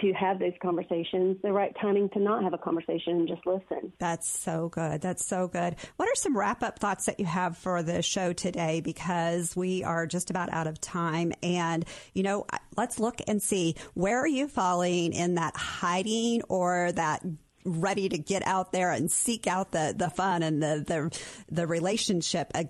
to 0.01 0.13
have 0.13 0.39
those 0.39 0.53
conversations, 0.61 1.39
the 1.43 1.53
right 1.53 1.75
timing 1.81 2.09
to 2.11 2.19
not 2.19 2.43
have 2.43 2.53
a 2.53 2.59
conversation 2.59 3.15
and 3.15 3.29
just 3.29 3.47
listen. 3.47 3.93
That's 3.99 4.29
so 4.29 4.69
good. 4.69 5.01
That's 5.01 5.25
so 5.25 5.49
good. 5.49 5.77
What 5.97 6.09
are 6.09 6.15
some 6.17 6.37
wrap 6.37 6.63
up 6.63 6.79
thoughts 6.79 7.07
that 7.07 7.21
you 7.21 7.27
have 7.27 7.57
for 7.57 7.83
the 7.83 8.03
show 8.03 8.33
today? 8.33 8.81
Because 8.81 9.55
we 9.57 9.85
are 9.85 10.07
just 10.07 10.29
about 10.29 10.53
out 10.53 10.67
of 10.67 10.81
time. 10.81 11.33
And, 11.43 11.85
you 12.13 12.25
know, 12.25 12.47
let's 12.77 12.99
look 12.99 13.21
and 13.27 13.41
see 13.41 13.77
where 13.95 14.19
are 14.19 14.27
you 14.27 14.49
falling 14.49 15.13
in 15.13 15.37
that 15.37 15.57
hiding 15.57 16.43
or 16.49 16.93
that 16.93 17.23
ready 17.67 18.09
to 18.09 18.17
get 18.17 18.47
out 18.47 18.73
there 18.73 18.93
and 18.93 19.11
seek 19.11 19.47
out 19.47 19.73
the, 19.73 19.93
the 19.97 20.09
fun 20.09 20.43
and 20.43 20.63
the, 20.63 20.85
the, 20.87 21.21
the 21.51 21.67
relationship, 21.67 22.51
uh, 22.55 22.65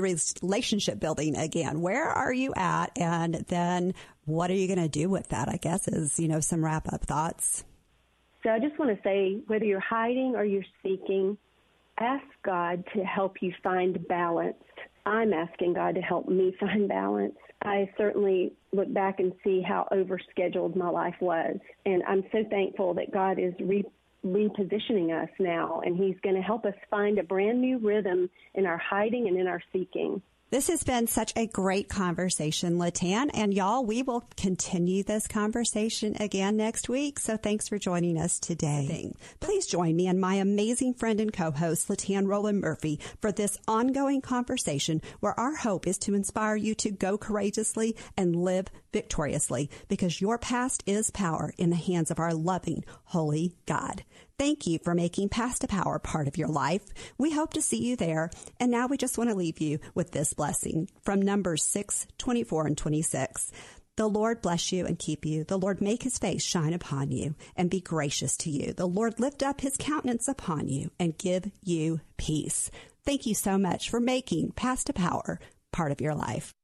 relationship 0.00 0.98
building 0.98 1.36
again. 1.36 1.80
Where 1.80 2.08
are 2.08 2.32
you 2.32 2.52
at? 2.54 2.96
And 2.96 3.34
then 3.48 3.94
what 4.24 4.50
are 4.50 4.54
you 4.54 4.66
going 4.66 4.78
to 4.78 4.88
do 4.88 5.08
with 5.08 5.28
that? 5.28 5.48
I 5.48 5.56
guess 5.56 5.88
is, 5.88 6.18
you 6.18 6.28
know, 6.28 6.40
some 6.40 6.64
wrap 6.64 6.92
up 6.92 7.04
thoughts. 7.04 7.64
So 8.42 8.50
I 8.50 8.58
just 8.58 8.78
want 8.78 8.96
to 8.96 9.02
say 9.02 9.38
whether 9.46 9.64
you're 9.64 9.80
hiding 9.80 10.34
or 10.36 10.44
you're 10.44 10.64
seeking, 10.82 11.36
ask 11.98 12.24
God 12.42 12.84
to 12.94 13.04
help 13.04 13.42
you 13.42 13.52
find 13.62 14.06
balance. 14.08 14.56
I'm 15.04 15.32
asking 15.32 15.74
God 15.74 15.94
to 15.96 16.00
help 16.00 16.28
me 16.28 16.54
find 16.60 16.88
balance. 16.88 17.36
I 17.62 17.90
certainly 17.98 18.52
look 18.72 18.92
back 18.92 19.20
and 19.20 19.32
see 19.44 19.60
how 19.60 19.86
overscheduled 19.92 20.76
my 20.76 20.88
life 20.88 21.16
was. 21.20 21.58
And 21.84 22.02
I'm 22.08 22.24
so 22.32 22.44
thankful 22.48 22.94
that 22.94 23.12
God 23.12 23.38
is 23.38 23.52
re- 23.60 23.84
repositioning 24.24 25.10
us 25.22 25.30
now, 25.38 25.80
and 25.84 25.96
He's 25.96 26.16
going 26.22 26.36
to 26.36 26.42
help 26.42 26.64
us 26.64 26.74
find 26.90 27.18
a 27.18 27.22
brand 27.22 27.60
new 27.60 27.78
rhythm 27.78 28.30
in 28.54 28.66
our 28.66 28.78
hiding 28.78 29.28
and 29.28 29.36
in 29.38 29.46
our 29.46 29.62
seeking. 29.72 30.22
This 30.50 30.66
has 30.66 30.82
been 30.82 31.06
such 31.06 31.32
a 31.36 31.46
great 31.46 31.88
conversation, 31.88 32.76
LaTan. 32.76 33.30
And 33.34 33.54
y'all, 33.54 33.84
we 33.84 34.02
will 34.02 34.24
continue 34.36 35.04
this 35.04 35.28
conversation 35.28 36.16
again 36.18 36.56
next 36.56 36.88
week. 36.88 37.20
So 37.20 37.36
thanks 37.36 37.68
for 37.68 37.78
joining 37.78 38.18
us 38.18 38.40
today. 38.40 39.14
Please 39.38 39.68
join 39.68 39.94
me 39.94 40.08
and 40.08 40.20
my 40.20 40.34
amazing 40.34 40.94
friend 40.94 41.20
and 41.20 41.32
co-host, 41.32 41.86
LaTan 41.86 42.26
Roland 42.26 42.60
Murphy, 42.60 42.98
for 43.20 43.30
this 43.30 43.58
ongoing 43.68 44.22
conversation 44.22 45.00
where 45.20 45.38
our 45.38 45.54
hope 45.54 45.86
is 45.86 45.98
to 45.98 46.14
inspire 46.14 46.56
you 46.56 46.74
to 46.74 46.90
go 46.90 47.16
courageously 47.16 47.94
and 48.16 48.34
live 48.34 48.66
victoriously 48.92 49.70
because 49.88 50.20
your 50.20 50.38
past 50.38 50.82
is 50.86 51.10
power 51.10 51.52
in 51.58 51.70
the 51.70 51.76
hands 51.76 52.10
of 52.10 52.18
our 52.18 52.34
loving, 52.34 52.84
holy 53.04 53.54
God. 53.66 54.04
Thank 54.38 54.66
you 54.66 54.78
for 54.82 54.94
making 54.94 55.28
Past 55.28 55.60
to 55.60 55.68
Power 55.68 55.98
part 55.98 56.26
of 56.26 56.38
your 56.38 56.48
life. 56.48 56.82
We 57.18 57.30
hope 57.30 57.52
to 57.52 57.60
see 57.60 57.76
you 57.84 57.94
there. 57.94 58.30
And 58.58 58.70
now 58.70 58.86
we 58.86 58.96
just 58.96 59.18
want 59.18 59.28
to 59.28 59.36
leave 59.36 59.60
you 59.60 59.80
with 59.94 60.12
this 60.12 60.32
blessing 60.32 60.88
from 61.02 61.20
Numbers 61.20 61.62
6, 61.64 62.06
24 62.16 62.68
and 62.68 62.78
26. 62.78 63.52
The 63.96 64.08
Lord 64.08 64.40
bless 64.40 64.72
you 64.72 64.86
and 64.86 64.98
keep 64.98 65.26
you. 65.26 65.44
The 65.44 65.58
Lord 65.58 65.82
make 65.82 66.04
his 66.04 66.18
face 66.18 66.42
shine 66.42 66.72
upon 66.72 67.10
you 67.10 67.34
and 67.54 67.68
be 67.68 67.82
gracious 67.82 68.34
to 68.38 68.50
you. 68.50 68.72
The 68.72 68.88
Lord 68.88 69.20
lift 69.20 69.42
up 69.42 69.60
his 69.60 69.76
countenance 69.76 70.26
upon 70.26 70.68
you 70.68 70.90
and 70.98 71.18
give 71.18 71.50
you 71.62 72.00
peace. 72.16 72.70
Thank 73.04 73.26
you 73.26 73.34
so 73.34 73.58
much 73.58 73.90
for 73.90 74.00
making 74.00 74.52
Past 74.52 74.86
to 74.86 74.94
Power 74.94 75.38
part 75.70 75.92
of 75.92 76.00
your 76.00 76.14
life. 76.14 76.54